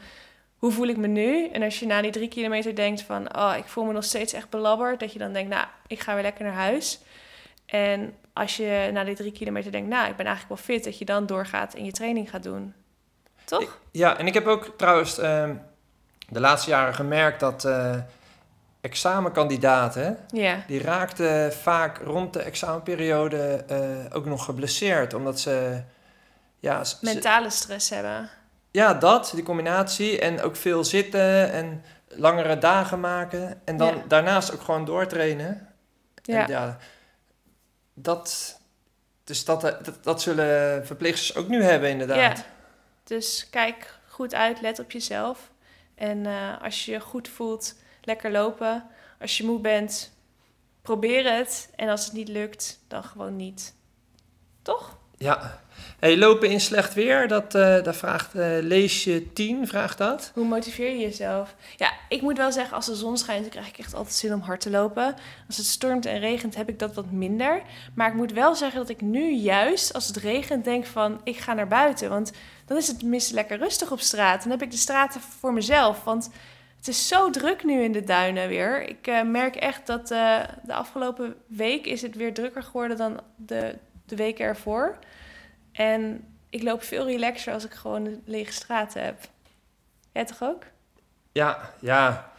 [0.59, 1.47] hoe voel ik me nu.
[1.47, 4.33] En als je na die drie kilometer denkt van oh, ik voel me nog steeds
[4.33, 6.99] echt belabberd, dat je dan denkt, nou, ik ga weer lekker naar huis.
[7.65, 10.97] En als je na die drie kilometer denkt, nou, ik ben eigenlijk wel fit, dat
[10.97, 12.73] je dan doorgaat en je training gaat doen.
[13.45, 13.79] Toch?
[13.91, 15.55] Ja, en ik heb ook trouwens ehm,
[16.29, 17.95] de laatste jaren gemerkt dat eh,
[18.81, 20.17] examenkandidaten,
[20.67, 25.13] die raakten vaak rond de examenperiode eh, ook nog geblesseerd.
[25.13, 25.81] Omdat ze,
[26.59, 28.29] ja, ze- Mentale stress hebben.
[28.71, 30.19] Ja, dat, die combinatie.
[30.19, 33.61] En ook veel zitten en langere dagen maken.
[33.65, 34.03] En dan Ja.
[34.07, 35.67] daarnaast ook gewoon doortrainen.
[36.23, 36.41] Ja.
[36.43, 36.77] En ja,
[37.93, 38.59] dat,
[39.23, 42.37] dus dat, dat, dat zullen verpleegsters ook nu hebben inderdaad.
[42.37, 42.43] Ja.
[43.03, 45.51] Dus kijk goed uit, let op jezelf.
[45.95, 48.87] En eh, als je je goed voelt, lekker lopen.
[49.21, 50.11] Als je moe bent,
[50.81, 51.69] probeer het.
[51.75, 53.73] En als het niet lukt, dan gewoon niet.
[54.61, 54.97] Toch?
[55.19, 55.59] Ja.
[55.99, 60.31] Hey, lopen in slecht weer, dat, dat vraagt eh, Leesje 10, vraagt dat.
[60.33, 61.55] Hoe motiveer je jezelf?
[61.77, 64.33] Ja, ik moet wel zeggen, als de zon schijnt, dan krijg ik echt altijd zin
[64.33, 65.15] om hard te lopen.
[65.47, 67.61] Als het stormt en regent, heb ik dat wat minder.
[67.93, 71.37] Maar ik moet wel zeggen dat ik nu juist, als het regent, denk van, ik
[71.37, 72.09] ga naar buiten.
[72.09, 72.31] Want
[72.65, 74.41] dan is het tenminste lekker rustig op straat.
[74.41, 76.03] Dan heb ik de straten voor mezelf.
[76.03, 76.29] Want
[76.77, 78.89] het is zo druk nu in de duinen weer.
[78.89, 83.75] Ik eh, merk echt dat de afgelopen week is het weer drukker geworden dan de,
[84.09, 84.97] de weken ervoor.
[85.71, 89.17] En ik loop veel relaxer als ik gewoon een lege straten heb.
[90.11, 90.63] Jij toch ook?
[91.31, 92.31] Ja, ja.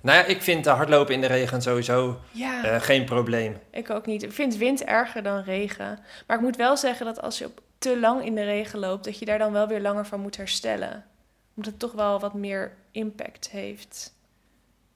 [0.00, 3.56] Nou ja, ik vind eh, hardlopen in de regen sowieso Ja, eh, geen probleem.
[3.70, 4.22] ik ook niet.
[4.22, 5.98] Ik vind wind erger dan regen.
[6.26, 9.04] Maar ik moet wel zeggen dat als je op te lang in de regen loopt,
[9.04, 11.04] dat je daar dan wel weer langer van moet herstellen.
[11.54, 14.14] Omdat het toch wel wat meer impact heeft.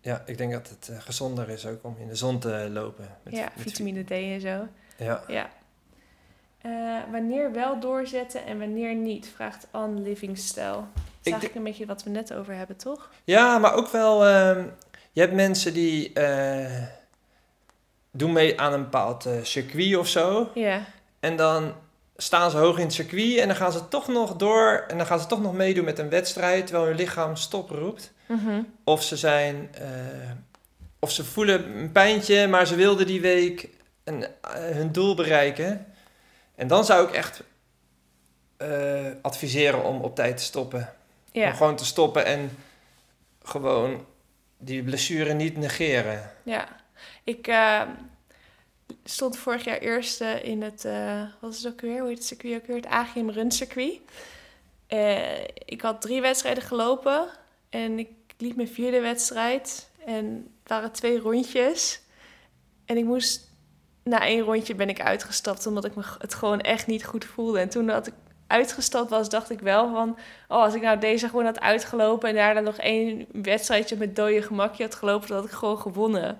[0.01, 3.17] Ja, ik denk dat het eh, gezonder is ook om in de zon te lopen.
[3.23, 4.69] Met- ja, met- vitamine D en zo.
[4.99, 5.23] Ja.
[5.29, 5.51] Ja.
[6.63, 6.71] Eh,
[7.11, 10.65] wanneer wel doorzetten en wanneer niet, vraagt Anne Livingstyle.
[10.73, 13.11] Dat is Ik eigenlijk een beetje wat we net over hebben, toch?
[13.25, 14.27] ja, maar ook wel...
[14.27, 14.65] ehm,
[15.13, 16.83] je hebt mensen die eh,
[18.11, 20.51] doen mee aan een bepaald eh, circuit of zo.
[20.55, 20.85] Ja,
[21.21, 21.73] En dan
[22.17, 24.85] staan ze hoog in het circuit en dan gaan ze toch nog door...
[24.89, 26.67] en dan gaan ze toch nog meedoen met een wedstrijd...
[26.67, 28.13] terwijl hun lichaam stop roept.
[28.27, 28.63] Mhm.
[28.85, 29.71] Of ze zijn...
[30.99, 33.69] of ze voelen een pijntje, maar ze wilden die week
[34.07, 35.95] een, eh, hun doel bereiken.
[36.55, 37.43] En dan zou ik echt
[38.57, 40.95] eh, adviseren om op tijd te stoppen.
[41.33, 41.49] ja.
[41.49, 42.51] Om gewoon te stoppen en
[43.43, 44.07] gewoon
[44.59, 46.33] die blessure niet negeren.
[46.43, 46.69] Ja,
[47.25, 47.83] ik eh,
[49.05, 51.99] stond vorig jaar eerste in het, eh, wat is het ook weer?
[51.99, 52.77] Hoe heet het circuit ook weer?
[52.77, 54.01] Het Agium Run circuit.
[55.65, 57.29] Ik had drie wedstrijden gelopen
[57.71, 59.91] en ik liep mijn vierde wedstrijd.
[60.05, 62.01] En het waren twee rondjes.
[62.85, 63.51] En ik moest,
[64.07, 67.59] na één rondje ben ik uitgestapt omdat ik me het gewoon echt niet goed voelde.
[67.59, 68.15] En toen dat ik
[68.47, 70.19] uitgestapt was, dacht ik wel van...
[70.49, 74.43] Oh, als ik nou deze gewoon had uitgelopen en daarna nog één wedstrijdje met dode
[74.43, 76.39] gemakje had gelopen, dan had ik gewoon gewonnen.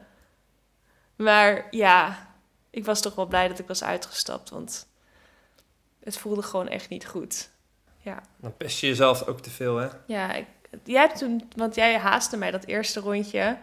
[1.17, 2.29] Maar ja,
[2.71, 4.87] ik was toch wel blij dat ik was uitgestapt, want
[6.01, 7.51] het voelde gewoon echt niet goed.
[7.99, 9.89] Ja, Dan pest je jezelf ook te veel, hè?
[10.07, 10.47] ja ik,
[10.85, 13.59] jij toen, want jij haastte mij dat eerste rondje.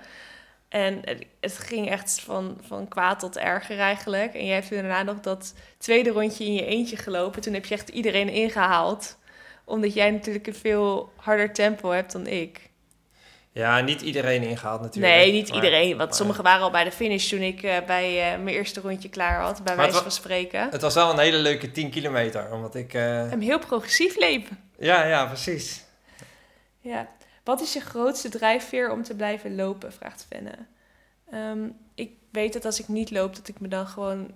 [0.74, 1.02] En
[1.40, 4.34] het, ging echt van, van kwaad tot erger eigenlijk.
[4.34, 7.42] En jij hebt daarna nog dat tweede rondje in je eentje gelopen.
[7.42, 9.18] Toen heb je echt iedereen ingehaald.
[9.66, 12.70] Omdat jij natuurlijk een veel harder tempo hebt dan ik.
[13.52, 15.14] Ja, niet iedereen ingehaald natuurlijk.
[15.16, 15.88] Nee, niet Maar- iedereen.
[15.98, 18.82] Want maar sommigen waren al bij de finish toen ik eh, bij eh, mijn eerste
[18.82, 19.64] rondje klaar had.
[19.64, 20.68] Bij wijze van spreken.
[20.72, 22.94] Het was wel een hele leuke 10 kilometer, omdat ik...
[22.94, 24.60] eh, En heel progressief leven.
[24.80, 25.84] Ja, ja, precies.
[26.80, 27.08] Ja.
[27.44, 29.94] Wat is je grootste drijfveer om te blijven lopen?
[29.94, 30.52] Vraagt Fenne.
[31.32, 34.32] Ehm, ik weet dat als ik niet loop, dat ik me dan gewoon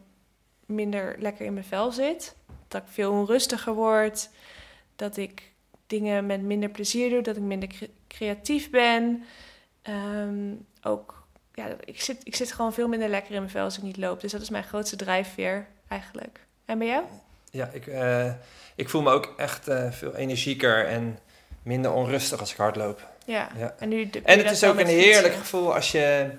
[0.66, 2.36] minder lekker in mijn vel zit.
[2.68, 4.30] Dat ik veel onrustiger word.
[4.96, 5.52] Dat ik
[5.88, 7.22] dingen met minder plezier doe.
[7.22, 9.24] Dat ik minder cre- creatief ben.
[9.82, 13.78] Ehm, ook, ja, ik zit, ik zit gewoon veel minder lekker in mijn vel als
[13.78, 14.22] ik niet loop.
[14.22, 16.40] Dus dat is mijn grootste drijfveer eigenlijk.
[16.66, 17.04] En bij jou?
[17.52, 18.34] Ja, ik, eh,
[18.76, 21.20] ik voel me ook echt eh, veel energieker en
[21.68, 23.08] minder onrustig als ik hardloop.
[23.26, 23.50] Ja.
[23.58, 23.76] Ja.
[23.80, 25.42] En, nu doe En het is ook een heerlijk fietsen.
[25.42, 26.30] gevoel als je,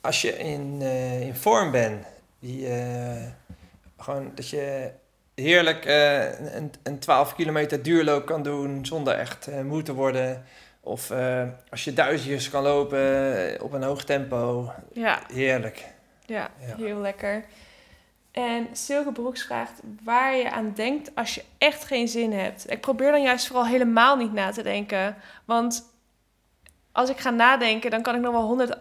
[0.00, 2.06] als je in, eh, in vorm bent.
[2.40, 3.22] Die, eh,
[3.98, 4.90] gewoon dat je
[5.34, 10.44] heerlijk eh, een, een 12 kilometer duurloop kan doen zonder echt moe te worden.
[10.80, 11.10] Of
[11.70, 14.72] als je duizendjes kan lopen op een hoog tempo.
[14.92, 15.20] Ja.
[15.32, 15.84] Heerlijk.
[16.26, 16.76] Ja, Ja.
[16.76, 17.44] heel lekker.
[18.38, 22.70] En Silke Broeks vraagt waar je aan denkt als je echt geen zin hebt.
[22.70, 25.16] Ik probeer dan juist vooral helemaal niet na te denken.
[25.44, 25.94] Want
[26.92, 28.78] als ik ga nadenken, dan kan ik nog wel honderd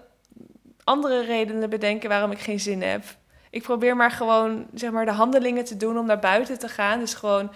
[0.84, 3.04] andere redenen bedenken waarom ik geen zin heb.
[3.50, 7.00] Ik probeer maar gewoon zeg maar, de handelingen te doen om naar buiten te gaan.
[7.00, 7.52] Dus gewoon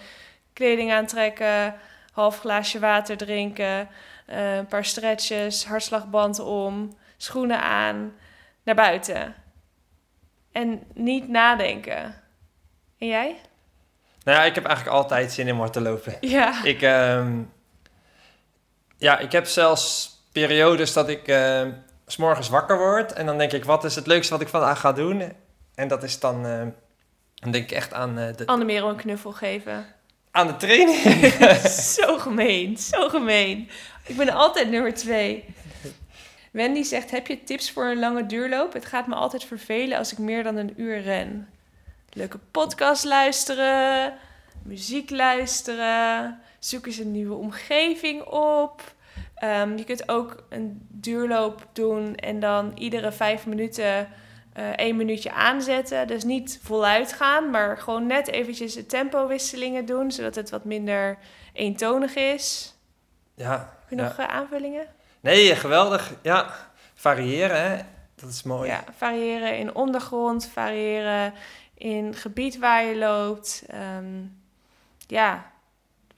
[0.52, 1.74] kleding aantrekken,
[2.12, 3.88] half glaasje water drinken,
[4.26, 8.12] eh, een paar stretches, hartslagband om, schoenen aan,
[8.62, 9.34] naar buiten.
[10.52, 12.14] En niet nadenken.
[12.98, 13.36] En jij?
[14.24, 16.16] Nou ja, ik heb eigenlijk altijd zin in om hard te lopen.
[16.28, 16.64] Ja.
[16.64, 17.42] Ik, ehm,
[18.96, 21.62] ja, ik heb zelfs periodes dat ik eh,
[22.06, 23.12] s morgens wakker word.
[23.12, 25.32] En dan denk ik, wat is het leukste wat ik vandaag ga doen?
[25.74, 26.62] En dat is dan, eh,
[27.34, 29.86] dan denk ik echt aan, eh, de, Annemero een knuffel geven.
[30.30, 31.32] aan de training.
[31.96, 33.70] zo gemeen, zo gemeen.
[34.04, 35.54] Ik ben altijd nummer twee.
[36.50, 38.72] Wendy zegt, heb je tips voor een lange duurloop?
[38.72, 41.48] Het gaat me altijd vervelen als ik meer dan een uur ren.
[42.12, 44.14] Leuke podcast luisteren,
[44.62, 48.94] muziek luisteren, zoek eens een nieuwe omgeving op.
[49.34, 54.08] Ehm, je kunt ook een duurloop doen en dan iedere vijf minuten
[54.52, 56.06] eh één minuutje aanzetten.
[56.06, 61.18] Dus niet voluit gaan, maar gewoon net eventjes de tempowisselingen doen, zodat het wat minder
[61.52, 62.74] eentonig is.
[63.34, 64.02] ja, Heb je ja.
[64.02, 64.86] nog eh, aanvullingen?
[65.20, 66.12] Nee, geweldig.
[66.22, 67.82] Ja, variëren, hè.
[68.14, 68.70] Dat is mooi.
[68.70, 71.34] Ja, variëren in ondergrond, variëren
[71.74, 73.64] in gebied waar je loopt.
[73.66, 74.22] Ehm,
[75.06, 75.52] ja,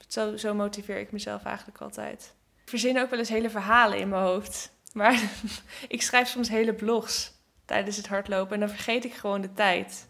[0.08, 2.34] zo, zo motiveer ik mezelf eigenlijk altijd.
[2.62, 4.70] Ik verzin ook wel eens hele verhalen in mijn hoofd.
[4.92, 5.20] Maar
[5.88, 7.32] ik schrijf soms hele blogs
[7.64, 10.08] tijdens het hardlopen en dan vergeet ik gewoon de tijd.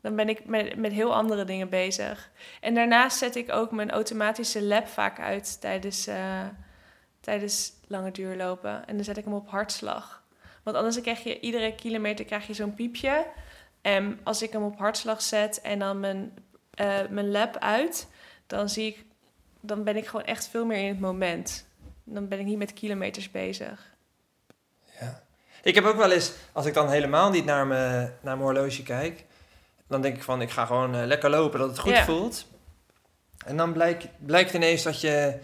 [0.00, 2.30] Dan ben ik met, met heel andere dingen bezig.
[2.60, 6.46] En daarnaast zet ik ook mijn automatische lab vaak uit tijdens, eh,
[7.22, 8.86] tijdens lange duurlopen.
[8.86, 10.22] En dan zet ik hem op hartslag.
[10.62, 13.26] Want anders krijg je iedere kilometer krijg je zo'n piepje.
[13.80, 16.34] En als ik hem op hartslag zet en dan mijn,
[16.74, 18.08] eh, mijn lab uit,
[18.46, 19.04] dan zie ik,
[19.60, 21.66] dan ben ik gewoon echt veel meer in het moment.
[22.04, 23.94] Dan ben ik niet met kilometers bezig.
[25.00, 25.22] Ja.
[25.62, 28.82] Ik heb ook wel eens, als ik dan helemaal niet naar mijn, naar mijn horloge
[28.82, 29.24] kijk,
[29.88, 32.04] dan denk ik van, ik ga gewoon eh, lekker lopen, dat het goed Ja.
[32.04, 32.46] voelt.
[33.46, 35.38] En dan blijkt, blijkt ineens dat je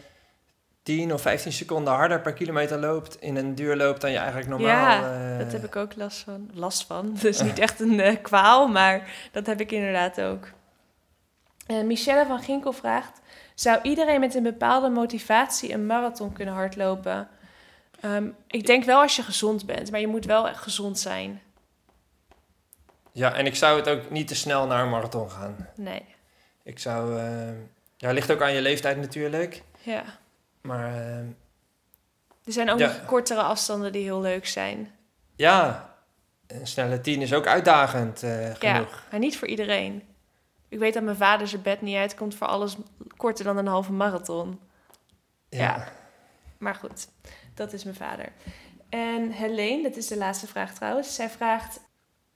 [0.88, 4.68] 10 of 15 seconden harder per kilometer loopt in een duurloop dan je eigenlijk normaal...
[4.68, 6.50] Ja, eh, Dat heb ik ook last van.
[6.54, 7.14] Last van.
[7.20, 10.50] Dus niet echt een eh, kwaal, maar dat heb ik inderdaad ook.
[11.66, 13.20] Eh, Michelle van Ginkel vraagt:
[13.54, 17.28] Zou iedereen met een bepaalde motivatie een marathon kunnen hardlopen?
[18.00, 21.40] Ehm, ik denk wel als je gezond bent, maar je moet wel echt gezond zijn.
[23.12, 25.68] Ja, en ik zou het ook niet te snel naar een marathon gaan.
[25.76, 26.04] Nee.
[26.62, 27.20] Ik zou...
[27.96, 29.62] ja, ligt ook aan je leeftijd natuurlijk.
[29.80, 30.04] Ja.
[30.60, 31.18] Maar eh,
[32.44, 32.86] Er zijn ook Ja.
[32.86, 34.90] nog kortere afstanden die heel leuk zijn.
[35.36, 35.86] ja,
[36.46, 39.04] een snelle 10 is ook uitdagend eh, Ja, genoeg.
[39.10, 40.02] maar niet voor iedereen.
[40.68, 42.76] Ik weet dat mijn vader zijn bed niet uitkomt voor alles
[43.16, 44.60] korter dan een halve marathon.
[45.48, 45.88] Ja.
[46.58, 47.08] Maar goed,
[47.54, 48.32] dat is mijn vader.
[48.88, 51.14] En Helene, dat is de laatste vraag trouwens.
[51.14, 51.80] Zij vraagt: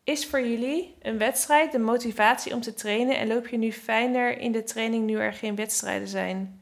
[0.04, 4.38] Is voor jullie een wedstrijd de motivatie om te trainen en loop je nu fijner
[4.38, 6.61] in de training nu er geen wedstrijden zijn?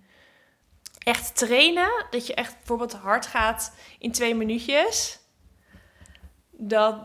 [1.04, 5.18] Echt trainen, dat je echt bijvoorbeeld hard gaat in twee minuutjes,
[6.50, 6.96] dat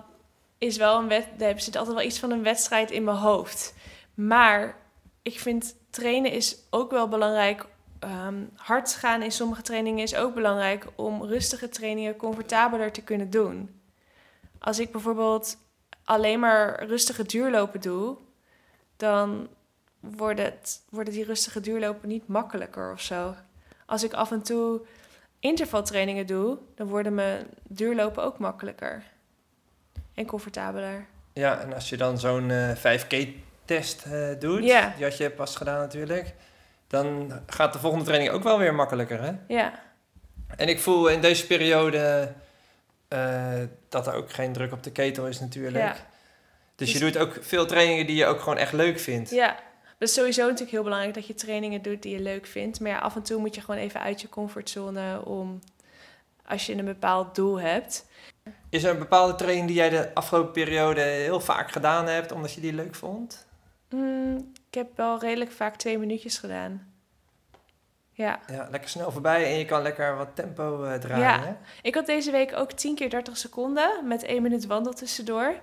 [0.58, 1.28] is wel een wet.
[1.38, 3.74] Daar zit altijd wel iets van een wedstrijd in mijn hoofd.
[4.14, 4.78] Maar
[5.22, 7.66] ik vind trainen is ook wel belangrijk
[8.06, 13.30] Ehm, hard gaan in sommige trainingen is ook belangrijk om rustige trainingen comfortabeler te kunnen
[13.30, 13.82] doen.
[14.60, 15.58] Als ik bijvoorbeeld
[16.04, 18.18] alleen maar rustige duurlopen doe,
[18.98, 19.48] dan
[20.18, 23.36] het, worden die rustige duurlopen niet makkelijker of zo.
[23.86, 24.82] Als ik af en toe
[25.40, 29.04] intervaltrainingen doe, dan worden mijn duurlopen ook makkelijker
[30.14, 31.06] en comfortabeler.
[31.34, 34.94] Ja, en als je dan zo'n eh, 5K-test eh, doet, Ja.
[34.96, 36.34] die had je pas gedaan natuurlijk,
[36.88, 39.32] dan gaat de volgende training ook wel weer makkelijker, hè?
[39.48, 39.80] Ja,
[40.56, 42.34] En ik voel in deze periode
[43.08, 43.54] eh,
[43.90, 45.84] dat er ook geen druk op de ketel is natuurlijk.
[45.84, 45.96] ja.
[46.76, 49.30] Dus je Dus- doet ook veel trainingen die je ook gewoon echt leuk vindt.
[49.30, 49.56] Ja,
[49.98, 52.80] dat is sowieso natuurlijk heel belangrijk dat je trainingen doet die je leuk vindt.
[52.80, 55.60] Maar ja, af en toe moet je gewoon even uit je comfortzone om,
[56.46, 58.06] als je een bepaald doel hebt.
[58.70, 62.54] Is er een bepaalde training die jij de afgelopen periode heel vaak gedaan hebt, omdat
[62.54, 63.46] je die leuk vond?
[63.89, 66.93] Hmm, ik heb wel redelijk vaak twee minuutjes gedaan.
[68.12, 71.39] Ja, Ja, lekker snel voorbij en je kan lekker wat tempo eh, draaien, Ja.
[71.46, 71.54] hè?
[71.82, 75.56] ik had deze week ook 10 keer 30 seconden met één minuut wandel tussendoor.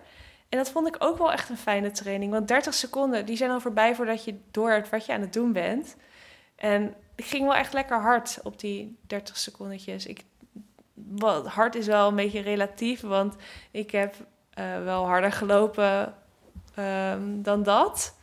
[0.53, 2.33] En dat vond ik ook wel echt een fijne training.
[2.33, 5.33] Want 30 seconden, die zijn al voorbij voordat je door hebt wat je aan het
[5.33, 5.97] doen bent.
[6.57, 10.07] En ik ging wel echt lekker hard op die 30 secondetjes.
[10.07, 10.21] Ik,
[10.95, 13.35] wel, hard is wel een beetje relatief, want
[13.71, 14.15] ik heb
[14.51, 16.15] eh, wel harder gelopen
[16.75, 18.15] ehm, dan dat.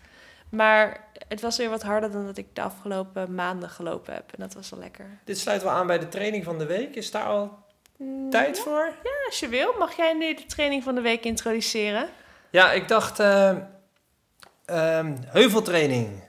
[0.50, 4.32] Maar het was weer wat harder dan dat ik de afgelopen maanden gelopen heb.
[4.32, 5.20] En dat was wel lekker.
[5.24, 6.96] Dit sluit wel aan bij de training van de week.
[6.96, 7.68] Is daar al
[8.00, 8.94] Mm, tijd ja, voor?
[9.26, 12.10] Als je wil, mag jij nu de training van de week introduceren?
[12.52, 16.24] Ja, ik dacht ehm, heuveltraining.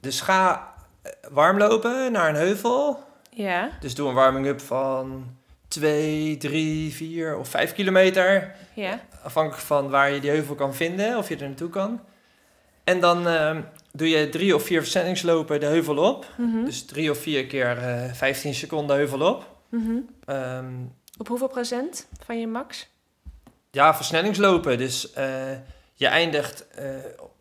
[0.00, 2.98] Dus ga eh, warm lopen naar een heuvel.
[3.30, 5.36] Ja, Dus doe een warming-up van
[5.68, 8.54] 2, 3, 4 of 5 kilometer.
[8.74, 12.00] ja, Afhankelijk van waar je die heuvel kan vinden, of je er naartoe kan.
[12.84, 16.26] En dan ehm, doe je drie of vier versnellingslopen de heuvel op.
[16.36, 19.56] mhm, Dus drie of vier keer eh 15 seconden heuvel op.
[19.68, 19.96] Mhm.
[21.18, 22.88] Op hoeveel procent van je max?
[23.70, 24.78] Ja, versnellingslopen.
[24.78, 25.52] Dus eh,
[25.94, 26.84] je eindigt eh,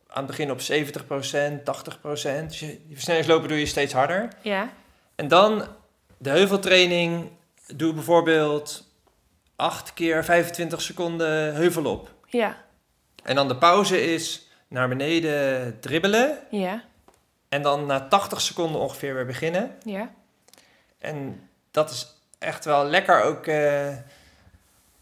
[0.07, 2.47] aan het begin op 70%, 80%.
[2.47, 4.29] Dus je, die versnellingslopen doe je steeds harder.
[4.41, 4.69] Ja.
[5.15, 5.67] En dan
[6.17, 7.29] de heuveltraining.
[7.75, 8.87] Doe bijvoorbeeld
[9.55, 12.13] 8 keer 25 seconden heuvel op.
[12.25, 12.57] Ja.
[13.23, 16.37] En dan de pauze is naar beneden dribbelen.
[16.51, 16.83] Ja.
[17.49, 19.75] En dan na 80 seconden ongeveer weer beginnen.
[19.83, 20.11] Ja.
[20.97, 23.95] En dat is echt wel lekker ook eh,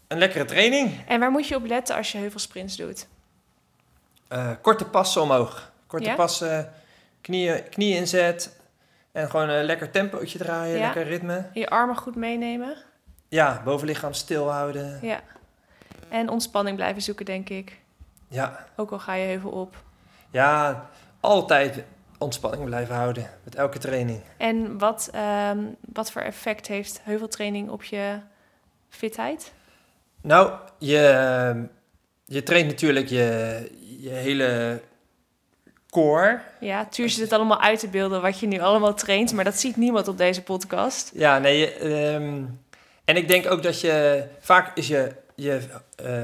[0.08, 1.04] een lekkere training.
[1.06, 3.06] En waar moet je op letten als je heuvelsprints doet?
[4.28, 5.72] Eh, korte passen omhoog.
[5.86, 6.14] Korte Ja?
[6.14, 6.72] passen,
[7.20, 8.56] knieën, knieën inzet.
[9.12, 10.84] En gewoon een lekker tempootje draaien, Ja.
[10.84, 11.46] lekker ritme.
[11.52, 12.76] Je armen goed meenemen.
[13.28, 14.98] Ja, bovenlichaam stil houden.
[15.02, 15.20] Ja.
[16.08, 17.78] En ontspanning blijven zoeken, denk ik.
[18.28, 19.76] Ja, Ook al ga je heuvel op.
[20.30, 20.86] ja,
[21.20, 21.82] altijd
[22.18, 24.20] ontspanning blijven houden met elke training.
[24.36, 25.58] En wat, ehm,
[25.92, 28.18] wat voor effect heeft heuveltraining op je
[28.88, 29.52] fitheid?
[30.22, 31.66] Nou, je,
[32.24, 33.60] je traint natuurlijk je,
[34.00, 34.80] je hele
[35.90, 36.40] core.
[36.60, 39.58] Ja, Tuur zit het allemaal uit te beelden wat je nu allemaal traint, maar dat
[39.58, 41.10] ziet niemand op deze podcast.
[41.14, 41.58] Ja, nee.
[41.58, 42.44] je, ehm,
[43.04, 45.60] en ik denk ook dat je vaak is je, je,
[45.96, 46.22] eh,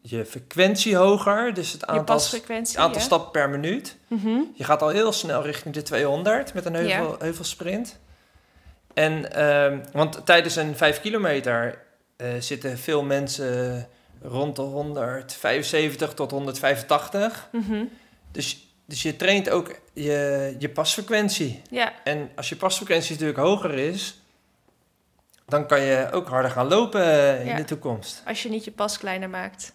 [0.00, 1.54] je frequentie hoger.
[1.54, 2.20] Dus het aantal,
[2.74, 2.98] aantal ja.
[2.98, 3.96] stappen per minuut.
[4.08, 4.40] Mhm.
[4.54, 7.98] Je gaat al heel snel richting de 200 met een heuvel, heuvelsprint.
[8.94, 11.81] En, ehm, want tijdens een 5 kilometer
[12.38, 13.88] zitten veel mensen
[14.22, 17.48] rond de 175 tot 185.
[17.52, 17.84] Mhm.
[18.32, 21.62] Dus, dus je traint ook je, je pasfrequentie.
[21.70, 24.20] Ja, En als je pasfrequentie natuurlijk hoger is,
[25.46, 27.56] dan kan je ook harder gaan lopen eh, in Ja.
[27.56, 28.22] de toekomst.
[28.26, 29.72] als je niet je pas kleiner maakt.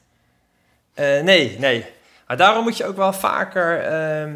[0.93, 1.85] Eh, nee, nee.
[2.27, 4.35] Maar daarom moet je ook wel vaker ehm,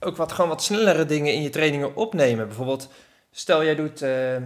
[0.00, 2.46] ook wat, gewoon wat snellere dingen in je trainingen opnemen.
[2.46, 2.88] Bijvoorbeeld,
[3.30, 4.42] stel jij doet eh eh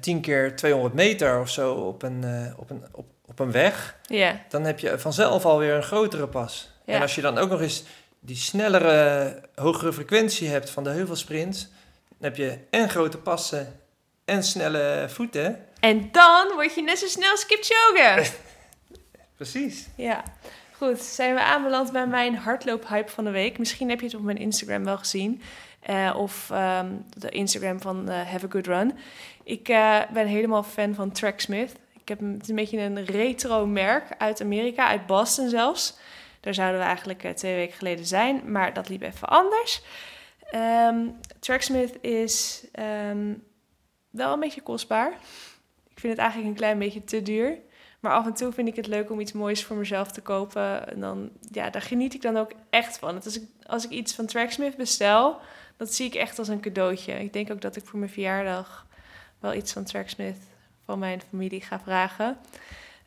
[0.00, 3.96] 10 keer 200 meter of zo op een, eh, op, een, op, op een weg.
[4.02, 6.70] Ja, Dan heb je vanzelf alweer een grotere pas.
[6.84, 6.94] Ja.
[6.94, 7.84] En als je dan ook nog eens
[8.20, 11.72] die snellere, hogere frequentie hebt van de heuvelsprint,
[12.08, 13.80] dan heb je en grote passen
[14.24, 15.64] en snelle voeten.
[15.80, 18.30] en dan word je net zo snel als Kipchoge.
[19.36, 19.86] Precies.
[19.96, 20.22] Ja,
[20.76, 21.00] goed.
[21.00, 23.58] Zijn we aanbeland bij mijn hardloophype van de week.
[23.58, 25.42] Misschien heb je het op mijn Instagram wel gezien.
[25.80, 28.98] Eh, of ehm, de Instagram van eh, Have a Good Run.
[29.46, 31.72] Ik eh, ben helemaal fan van Tracksmith.
[32.00, 35.96] Ik heb het is een beetje een retro merk uit Amerika, uit Boston zelfs.
[36.40, 39.82] Daar zouden we eigenlijk eh, twee weken geleden zijn, maar dat liep even anders.
[40.50, 40.96] Ehm
[41.38, 43.34] Tracksmith is ehm,
[44.10, 45.10] wel een beetje kostbaar.
[45.88, 47.58] Ik vind het eigenlijk een klein beetje te duur.
[48.00, 50.88] Maar af en toe vind ik het leuk om iets moois voor mezelf te kopen.
[50.88, 53.14] En dan, ja, daar geniet ik dan ook echt van.
[53.14, 55.40] Als ik, als ik iets van Tracksmith bestel,
[55.76, 57.12] dat zie ik echt als een cadeautje.
[57.12, 58.85] Ik denk ook dat ik voor mijn verjaardag
[59.46, 60.36] wel iets van Tracksmith
[60.84, 62.38] van mijn familie ga vragen.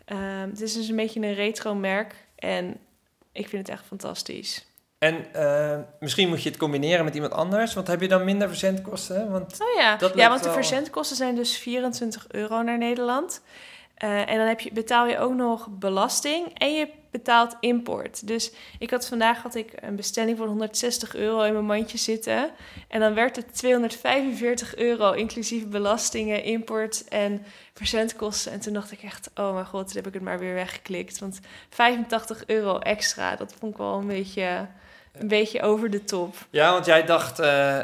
[0.05, 2.77] Ehm, het is dus een beetje een retro merk en
[3.31, 4.67] ik vind het echt fantastisch.
[4.97, 8.47] En eh, misschien moet je het combineren met iemand anders, want heb je dan minder
[8.47, 9.31] verzendkosten?
[9.31, 13.41] Want Oh ja, Dat ja want de verzendkosten zijn dus 24 euro naar Nederland.
[13.99, 18.27] Eh, en dan heb je, betaal je ook nog belasting en je betaalt import.
[18.27, 22.51] Dus ik had vandaag had ik een bestelling van 160 euro in mijn mandje zitten.
[22.87, 28.51] En dan werd het 245 euro inclusief belastingen, import en verzendkosten.
[28.51, 31.19] En toen dacht ik echt, oh mijn god, toen heb ik het maar weer weggeklikt.
[31.19, 31.39] Want
[31.69, 34.67] 85 euro extra, dat vond ik wel een beetje,
[35.13, 36.35] een beetje over de top.
[36.49, 37.79] ja, want jij dacht, eh,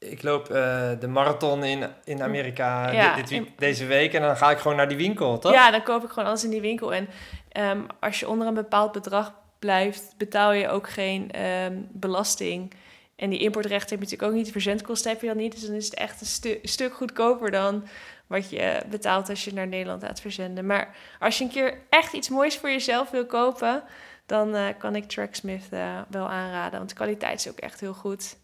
[0.00, 4.14] ik loop eh, de marathon in, in Amerika Ja, dit, dit week- in- deze week
[4.14, 5.52] en dan ga ik gewoon naar die winkel, toch?
[5.52, 6.94] Ja, dan koop ik gewoon alles in die winkel.
[6.94, 7.08] En
[7.52, 12.72] ehm, als je onder een bepaald bedrag blijft, betaal je ook geen ehm, belasting.
[13.16, 15.52] En die importrechten heb je natuurlijk ook niet, de verzendkosten heb je dan niet.
[15.52, 17.86] Dus dan is het echt een stu- stuk goedkoper dan
[18.26, 20.66] wat je betaalt als je naar Nederland laat verzenden.
[20.66, 23.82] Maar als je een keer echt iets moois voor jezelf wil kopen,
[24.26, 26.78] dan eh, kan ik Tracksmith eh, wel aanraden.
[26.78, 28.36] Want de kwaliteit is ook echt heel goed.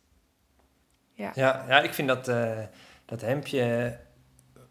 [1.16, 1.32] Ja,
[1.68, 2.58] ja ik vind dat, eh,
[3.04, 3.96] dat hempje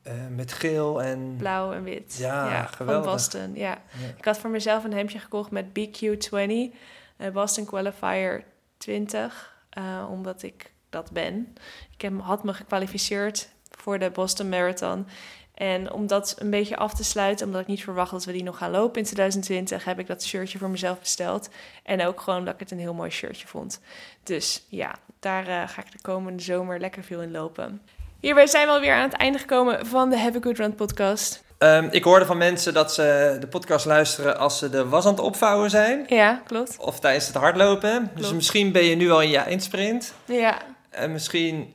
[0.06, 1.36] eh, met geel en...
[1.38, 2.16] Blauw en wit.
[2.18, 3.12] Ja, Van geweldig.
[3.12, 3.70] Boston, ja.
[3.70, 4.08] Ja.
[4.18, 6.76] Ik had voor mezelf een hemdje gekocht met BQ20,
[7.18, 8.44] eh, Boston Qualifier
[8.78, 11.56] 20, eh, omdat ik dat ben.
[11.94, 15.08] Ik heb, had me gekwalificeerd voor de Boston Marathon.
[15.56, 18.44] En om dat een beetje af te sluiten, omdat ik niet verwacht dat we die
[18.44, 21.50] nog gaan lopen in 2020, heb ik dat shirtje voor mezelf besteld.
[21.84, 23.82] En ook gewoon dat ik het een heel mooi shirtje vond.
[24.24, 27.82] Dus ja, daar eh, ga ik de komende zomer lekker veel in lopen.
[28.20, 31.44] Hierbij zijn we alweer aan het einde gekomen van de Have a Good Run podcast.
[31.58, 35.12] Ehm, ik hoorde van mensen dat ze de podcast luisteren als ze de was aan
[35.12, 36.06] het opvouwen zijn.
[36.08, 36.78] Ja, klopt.
[36.78, 38.12] Of tijdens het hardlopen.
[38.16, 40.14] Dus misschien ben je nu al in je eindsprint.
[40.26, 41.74] Ja, En misschien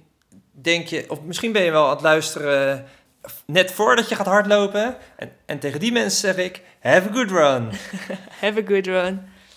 [0.51, 2.87] denk je, of misschien ben je wel aan het luisteren
[3.47, 4.97] net voordat je gaat hardlopen.
[5.17, 7.71] En, en tegen die mensen zeg ik, have a good run.
[8.41, 9.29] Have a good run.